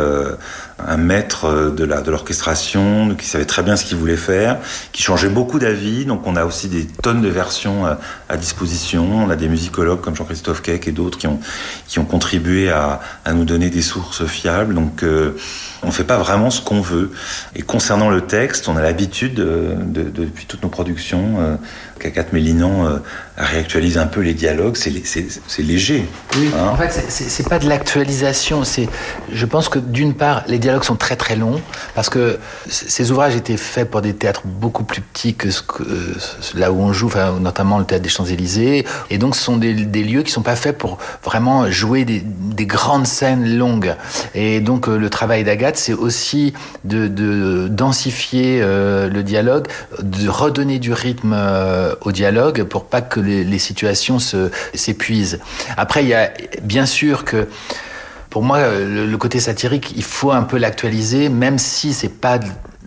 un 0.88 0.97
maître 0.97 1.71
de 1.76 1.84
la 1.84 2.02
de 2.02 2.12
l'orchestration 2.12 3.15
qui 3.15 3.26
savait 3.26 3.45
très 3.45 3.63
bien 3.63 3.76
ce 3.76 3.86
qu'il 3.86 3.97
voulait 3.97 4.17
faire, 4.17 4.58
qui 4.91 5.04
changeait 5.04 5.30
beaucoup 5.30 5.60
d'avis. 5.60 6.06
Donc 6.06 6.26
on 6.26 6.36
a 6.36 6.45
aussi 6.45 6.67
des 6.67 6.86
tonnes 6.86 7.21
de 7.21 7.30
versions 7.30 7.86
à, 7.86 8.38
disposition. 8.38 9.26
On 9.26 9.30
a 9.30 9.36
des 9.36 9.50
musicologues 9.50 10.02
comme 10.02 10.15
Jean-Christophe 10.15 10.62
Keck 10.62 10.88
et 10.88 10.91
d'autres 10.91 11.17
qui 11.17 11.28
ont 11.28 11.39
qui 11.88 12.00
ont 12.00 12.06
contribué 12.06 12.69
à, 12.69 13.02
à 13.26 13.34
nous 13.34 13.45
donner 13.45 13.69
des 13.69 13.82
sources 13.82 14.26
fiables. 14.26 14.74
Donc 14.74 15.04
euh, 15.04 15.38
on 15.84 15.91
fait 15.91 16.04
pas 16.04 16.17
vraiment 16.17 16.50
ce 16.50 16.62
qu'on 16.62 16.82
veut. 16.82 17.12
Et 17.56 17.62
concernant 17.62 18.10
le 18.10 18.21
texte, 18.21 18.67
on 18.67 18.78
a 18.78 18.82
l'habitude 18.82 19.34
de, 19.34 19.76
de, 19.80 20.04
depuis 20.04 20.45
toutes 20.45 20.63
nos 20.63 20.69
productions 20.69 21.01
euh, 21.14 21.56
qu'Akat 22.00 22.26
Mélinan 22.34 22.86
euh, 22.86 22.98
réactualise 23.38 23.98
un 23.98 24.08
peu 24.08 24.22
les 24.22 24.34
dialogues. 24.34 24.76
C'est 24.76 25.63
léger. 25.63 26.06
Oui. 26.38 26.50
Hein 26.56 26.70
en 26.72 26.76
fait, 26.76 26.91
c'est 27.10 27.50
pas 27.50 27.60
de 27.60 27.67
l'actualisation. 27.67 28.63
C'est, 28.63 28.88
je 29.32 29.46
pense 29.46 29.70
que 29.70 29.80
d'une 29.80 30.13
part, 30.13 30.44
les 30.48 30.60
dialogues 30.60 30.84
sont 30.84 30.96
très 30.96 31.15
très 31.15 31.36
longs 31.36 31.62
parce 31.96 32.10
que 32.10 32.39
ces 32.67 33.12
ouvrages 33.12 33.36
étaient 33.36 33.58
faits 33.58 33.89
pour 33.89 34.02
des 34.02 34.13
théâtres 34.13 34.44
beaucoup 34.46 34.84
plus 34.84 35.02
petits 35.02 35.34
que, 35.34 35.50
ce 35.52 35.62
que 35.62 35.84
là 36.56 36.72
où 36.72 36.82
on 36.82 36.94
joue, 36.94 37.08
enfin, 37.08 37.39
notamment 37.39 37.80
le 37.80 37.86
théâtre 37.86 38.04
des 38.04 38.10
Champs-Élysées. 38.10 38.86
Et 39.10 39.17
donc, 39.17 39.36
ce 39.36 39.44
sont 39.44 39.58
des, 39.58 39.74
des, 39.74 40.04
lieux 40.04 40.24
qui 40.24 40.32
sont 40.32 40.41
pas 40.41 40.56
faits 40.56 40.78
pour 40.78 40.98
vraiment 41.24 41.70
jouer 41.70 42.06
des, 42.06 42.22
des 42.26 42.65
grandes 42.65 43.08
scènes 43.08 43.58
longues. 43.58 43.96
Et 44.36 44.60
donc, 44.60 44.88
le 44.88 45.10
travail 45.10 45.44
d'Agathe, 45.44 45.78
c'est 45.78 45.94
aussi 45.94 46.54
de, 46.84 47.08
de 47.08 47.67
densifier 47.70 48.60
euh, 48.62 49.10
le 49.10 49.24
dialogue, 49.24 49.67
de 50.02 50.28
redonner 50.30 50.80
du 50.80 50.94
rythme 50.94 51.34
euh, 51.36 51.96
au 52.02 52.12
dialogue 52.12 52.63
pour 52.63 52.86
pas 52.86 53.02
que 53.02 53.20
les, 53.22 53.60
situations 53.60 54.18
s'épuisent. 54.74 55.40
Après, 55.78 56.04
il 56.04 56.10
y 56.10 56.14
a 56.14 56.32
bien 56.62 56.86
sûr 56.86 57.24
que 57.24 57.48
pour 58.30 58.44
moi, 58.44 58.60
le, 58.80 59.18
côté 59.18 59.40
satirique, 59.40 59.94
il 59.96 60.04
faut 60.04 60.32
un 60.32 60.44
peu 60.44 60.58
l'actualiser, 60.58 61.30
même 61.30 61.60
si 61.60 61.94
c'est 61.94 62.10
pas 62.22 62.40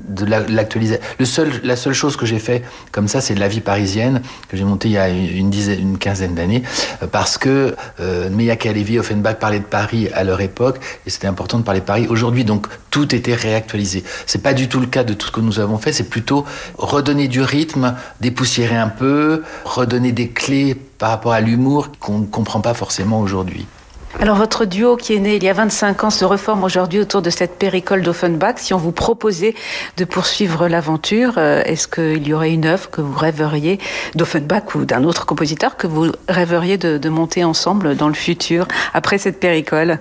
de 0.09 0.25
l'actualiser. 0.25 0.99
Le 1.19 1.25
seul, 1.25 1.51
la 1.63 1.77
seule 1.77 1.93
chose 1.93 2.17
que 2.17 2.27
j'ai 2.27 2.39
fait 2.39 2.63
comme 2.93 3.09
ça, 3.09 3.21
c'est 3.21 3.35
de 3.35 3.41
la 3.41 3.49
vie 3.49 3.61
parisienne 3.61 4.23
que 4.49 4.57
j'ai 4.57 4.65
monté 4.65 4.89
il 4.89 4.93
y 4.93 4.99
a 4.99 5.09
une 5.09 5.51
dizaine, 5.51 5.81
une 5.81 5.99
quinzaine 5.99 6.35
d'années, 6.35 6.63
parce 7.13 7.39
que 7.39 7.75
euh, 8.01 8.31
Meia 8.31 8.57
Kalevi, 8.57 8.99
Offenbach 8.99 9.37
parlaient 9.37 9.61
de 9.61 9.65
Paris 9.65 10.09
à 10.15 10.25
leur 10.25 10.41
époque, 10.41 10.79
et 11.07 11.11
c'était 11.11 11.27
important 11.27 11.59
de 11.59 11.65
parler 11.65 11.81
de 11.81 11.87
Paris 11.87 12.07
aujourd'hui. 12.09 12.45
Donc 12.45 12.67
tout 12.91 13.15
était 13.15 13.35
réactualisé. 13.35 14.05
C'est 14.27 14.43
pas 14.43 14.55
du 14.55 14.69
tout 14.69 14.81
le 14.81 14.87
cas 14.87 15.05
de 15.05 15.15
tout 15.15 15.27
ce 15.29 15.33
que 15.33 15.41
nous 15.41 15.61
avons 15.61 15.79
fait. 15.79 15.93
C'est 15.93 16.09
plutôt 16.09 16.45
redonner 16.79 17.29
du 17.29 17.43
rythme, 17.43 17.95
dépoussiérer 18.21 18.77
un 18.77 18.89
peu, 18.89 19.43
redonner 19.65 20.13
des 20.13 20.29
clés 20.29 20.75
par 20.99 21.11
rapport 21.11 21.33
à 21.33 21.41
l'humour 21.41 21.91
qu'on 21.99 22.19
ne 22.21 22.27
comprend 22.27 22.61
pas 22.61 22.75
forcément 22.75 23.21
aujourd'hui. 23.21 23.67
Alors 24.21 24.37
votre 24.37 24.65
duo 24.65 24.97
qui 24.97 25.15
est 25.15 25.19
né 25.19 25.37
il 25.37 25.45
y 25.45 25.49
a 25.49 25.53
25 25.53 26.05
ans 26.05 26.11
se 26.11 26.25
reforme 26.25 26.65
aujourd'hui 26.65 27.01
autour 27.01 27.21
de 27.21 27.31
cette 27.31 27.59
péricole 27.59 28.03
d'Offenbach. 28.03 28.55
Si 28.59 28.73
on 28.73 28.79
vous 28.79 28.93
proposait 28.93 29.55
de 29.97 30.05
poursuivre 30.05 30.69
l'aventure, 30.69 31.37
est-ce 31.39 31.89
qu'il 31.89 32.27
y 32.27 32.33
aurait 32.33 32.53
une 32.53 32.65
œuvre 32.65 32.91
que 32.91 33.01
vous 33.01 33.19
rêveriez 33.19 33.79
d'Offenbach 34.15 34.75
ou 34.77 34.85
d'un 34.85 35.05
autre 35.05 35.27
compositeur 35.27 35.77
que 35.77 35.87
vous 35.87 36.13
rêveriez 36.29 36.79
de, 36.79 36.97
de, 36.97 37.09
monter 37.09 37.45
ensemble 37.45 37.97
dans 37.97 38.09
le 38.09 38.15
futur 38.15 38.67
après 38.95 39.19
cette 39.19 39.41
péricole? 39.41 39.99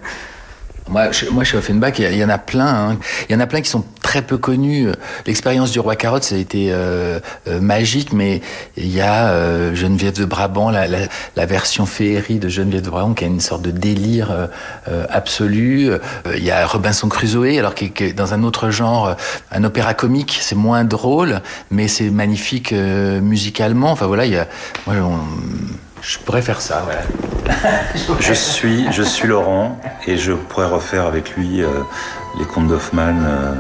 Moi, 0.89 1.12
je, 1.12 1.30
moi, 1.30 1.43
chez 1.43 1.58
Offenbach, 1.58 1.93
il 2.00 2.15
y, 2.15 2.24
en 2.24 2.30
a 2.30 2.38
plein. 2.38 2.91
Hein. 2.91 2.98
Il 3.30 3.34
y 3.34 3.36
en 3.36 3.39
a 3.39 3.48
plein 3.48 3.62
qui 3.62 3.69
sont 3.69 3.86
très 4.02 4.22
peu 4.22 4.38
connus. 4.38 4.89
L'expérience 5.26 5.72
du 5.72 5.80
roi 5.80 5.96
carotte, 5.96 6.24
ça 6.24 6.36
a 6.36 6.38
été 6.38 6.67
euh, 6.72 7.19
euh, 7.48 7.62
magique, 7.62 8.12
mais 8.12 8.41
il 8.76 8.93
y 8.93 9.00
a 9.00 9.30
euh, 9.30 9.74
Geneviève 9.76 10.17
de 10.17 10.26
Brabant, 10.26 10.69
la, 10.69 10.88
la, 10.88 11.00
la, 11.36 11.46
version 11.46 11.86
féerie 11.86 12.38
de 12.38 12.50
Geneviève 12.50 12.82
de 12.82 12.89
Brabant, 12.89 13.13
qui 13.13 13.24
a 13.24 13.28
une 13.28 13.39
sorte 13.39 13.62
de 13.62 13.72
délire 13.72 14.50
euh, 14.89 15.06
absolu. 15.10 15.91
Il 16.36 16.43
y 16.43 16.52
a 16.52 16.65
Robinson 16.65 17.08
Crusoe, 17.08 17.58
alors 17.58 17.76
qui 17.76 17.86
est 17.86 18.13
dans 18.13 18.34
un 18.34 18.43
autre 18.43 18.69
genre, 18.69 19.15
un 19.52 19.63
opéra 19.63 19.93
comique. 19.93 20.38
C'est 20.41 20.56
moins 20.56 20.84
drôle, 20.84 21.41
mais 21.72 21.88
c'est 21.88 22.10
magnifique 22.10 22.74
musicalement. 22.74 23.91
Enfin 23.91 24.08
voilà, 24.08 24.26
il 24.26 24.34
y 24.34 24.38
a, 24.38 24.48
moi, 24.86 24.96
on, 24.98 25.19
je 26.03 26.19
pourrais 26.19 26.41
faire 26.41 26.61
ça, 26.61 26.83
voilà. 26.85 27.01
je 28.19 28.33
suis, 28.33 28.91
je 28.91 29.03
suis 29.03 29.27
Laurent 29.27 29.79
et 30.05 30.17
je 30.17 30.33
pourrais 30.33 30.67
refaire 30.67 31.05
avec 31.05 31.35
lui 31.35 31.61
euh, 31.61 31.69
les 32.39 32.45
contes 32.45 32.67
d'Hoffmann 32.67 33.23
euh, 33.25 33.53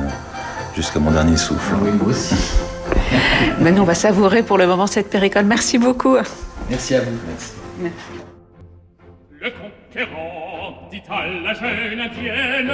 jusqu'à 0.75 0.99
mon 0.99 1.11
dernier 1.11 1.37
souffle. 1.37 1.73
Oui, 1.81 1.91
moi 1.91 2.09
aussi. 2.09 2.35
Maintenant, 3.59 3.83
on 3.83 3.85
va 3.85 3.95
savourer 3.95 4.43
pour 4.43 4.57
le 4.57 4.67
moment 4.67 4.87
cette 4.87 5.09
péricole. 5.09 5.45
Merci 5.45 5.77
beaucoup. 5.77 6.17
Merci 6.69 6.95
à 6.95 7.01
vous. 7.01 7.11
Merci. 7.27 7.51
Merci. 7.79 7.95
Le 9.41 9.49
conquérant 9.51 10.52
dit 10.93 11.01
à 11.09 11.25
la 11.25 11.53
jeune 11.55 11.99
indienne 11.99 12.71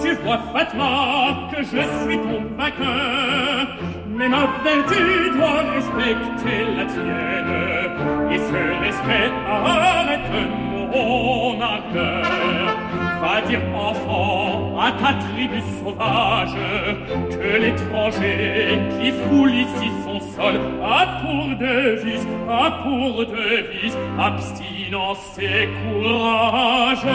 Tu 0.00 0.14
vois, 0.22 0.38
Fatma, 0.52 1.48
que 1.50 1.62
je 1.62 1.80
suis 2.02 2.18
ton 2.18 2.42
vainqueur, 2.58 3.66
mais 4.06 4.28
ma 4.28 4.46
vertu 4.62 5.30
doit 5.34 5.62
respecter 5.74 6.60
la 6.76 6.84
tienne, 6.84 8.30
et 8.30 8.38
ce 8.38 8.84
respect 8.84 9.32
arrête 9.48 10.67
mon 10.90 11.60
ardeur. 11.60 12.22
Va 13.20 13.40
dire, 13.48 13.60
enfant, 13.74 14.78
à 14.80 14.92
ta 14.92 15.12
tribu 15.14 15.60
sauvage, 15.82 16.56
que 17.30 17.56
l'étranger 17.62 18.78
qui 19.00 19.10
foule 19.10 19.54
ici 19.54 19.90
son 20.04 20.20
sol 20.20 20.54
a 20.82 21.20
pour 21.20 21.48
devise, 21.58 22.26
a 22.48 22.70
pour 22.82 23.26
devise, 23.26 23.96
abstinence 24.18 25.38
et 25.40 25.68
courage. 25.82 27.06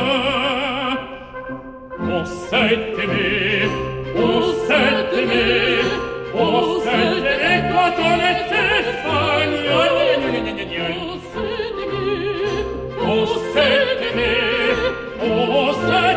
On 2.01 2.25
s'est 2.25 2.79
aimé, 3.01 3.69
on 4.15 4.41
s'est 4.67 5.21
aimé, 5.21 5.79
on 6.35 6.79
s'est 6.81 7.17
aimé 7.17 7.63
quand 7.71 8.03
on 8.03 8.23
on 13.33 13.53
s'est 13.53 14.09
aimé, 14.11 14.35
on 15.21 15.73
s'est 15.73 16.12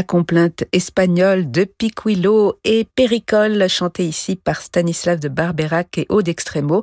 La 0.00 0.04
complainte 0.10 0.64
espagnole 0.72 1.52
de 1.52 1.62
Piquilo 1.62 2.58
et 2.64 2.84
Péricole, 2.96 3.68
chantée 3.68 4.04
ici 4.04 4.34
par 4.34 4.60
Stanislav 4.60 5.20
de 5.20 5.28
Barberac 5.28 5.98
et 5.98 6.06
Aude 6.08 6.28
Extremo, 6.28 6.82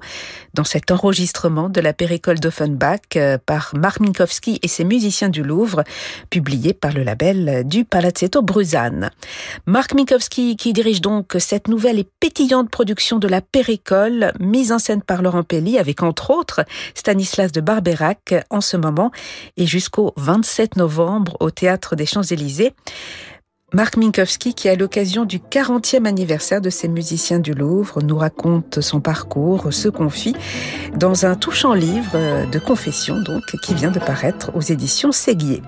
dans 0.53 0.63
cet 0.63 0.91
enregistrement 0.91 1.67
de 1.67 1.81
la 1.81 1.91
Péricole 1.91 2.39
d'Offenbach 2.39 3.17
euh, 3.17 3.37
par 3.45 3.73
Mark 3.75 3.99
Minkowski 3.99 4.59
et 4.63 4.69
ses 4.69 4.85
musiciens 4.85 5.27
du 5.27 5.43
Louvre, 5.43 5.83
publié 6.29 6.73
par 6.73 6.93
le 6.93 7.03
label 7.03 7.67
du 7.67 7.83
Palazzetto 7.83 8.41
Bruzane. 8.41 9.11
Mark 9.65 9.93
Minkowski 9.93 10.55
qui 10.55 10.71
dirige 10.71 11.01
donc 11.01 11.35
cette 11.37 11.67
nouvelle 11.67 11.99
et 11.99 12.07
pétillante 12.21 12.69
production 12.69 13.19
de 13.19 13.27
la 13.27 13.41
Péricole, 13.41 14.31
mise 14.39 14.71
en 14.71 14.79
scène 14.79 15.01
par 15.01 15.21
Laurent 15.21 15.43
Pelli, 15.43 15.77
avec 15.77 16.01
entre 16.01 16.31
autres 16.31 16.61
Stanislas 16.95 17.51
de 17.51 17.59
Barberac 17.59 18.35
en 18.49 18.61
ce 18.61 18.77
moment 18.77 19.11
et 19.57 19.65
jusqu'au 19.65 20.13
27 20.15 20.77
novembre 20.77 21.35
au 21.41 21.51
Théâtre 21.51 21.97
des 21.97 22.05
Champs-Élysées. 22.05 22.71
Marc 23.73 23.97
Minkowski, 23.97 24.53
qui 24.53 24.69
à 24.69 24.75
l'occasion 24.75 25.25
du 25.25 25.39
40e 25.39 26.05
anniversaire 26.05 26.61
de 26.61 26.69
ces 26.69 26.87
musiciens 26.87 27.39
du 27.39 27.51
Louvre, 27.51 28.01
nous 28.01 28.17
raconte 28.17 28.79
son 28.79 29.01
parcours, 29.01 29.73
se 29.73 29.89
confie 29.89 30.37
dans 30.95 31.25
un 31.25 31.35
touchant 31.35 31.73
livre 31.73 32.17
de 32.49 32.59
confession, 32.59 33.19
donc, 33.19 33.43
qui 33.61 33.73
vient 33.73 33.91
de 33.91 33.99
paraître 33.99 34.51
aux 34.55 34.61
éditions 34.61 35.11
Séguier. 35.11 35.61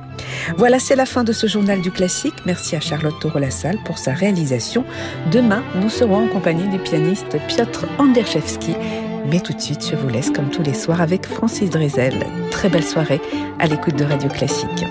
Voilà, 0.56 0.80
c'est 0.80 0.96
la 0.96 1.06
fin 1.06 1.26
de 1.26 1.34
ce 1.34 1.46
journal 1.46 1.82
du 1.82 1.92
classique. 1.92 2.36
Merci 2.46 2.78
à 2.78 2.80
Charlotte 2.80 3.20
Toro-Lassalle 3.20 3.80
pour 3.84 3.98
sa 3.98 4.14
réalisation. 4.14 4.86
Demain, 5.30 5.62
nous 5.82 5.90
serons 5.90 6.24
en 6.24 6.28
compagnie 6.30 6.70
du 6.70 6.80
pianiste 6.80 7.36
Piotr 7.50 7.84
Anderszewski. 7.98 8.78
Mais 9.30 9.42
tout 9.42 9.52
de 9.52 9.60
suite, 9.60 9.86
je 9.86 9.98
vous 9.98 10.08
laisse 10.08 10.30
comme 10.30 10.50
tous 10.50 10.64
les 10.64 10.74
soirs 10.74 11.02
avec 11.02 11.26
Francis 11.26 11.70
Drezel. 11.70 12.26
Très 12.50 12.70
belle 12.70 12.86
soirée 12.86 13.20
à 13.60 13.68
l'écoute 13.68 13.98
de 13.98 14.06
Radio 14.06 14.30
Classique. 14.30 14.86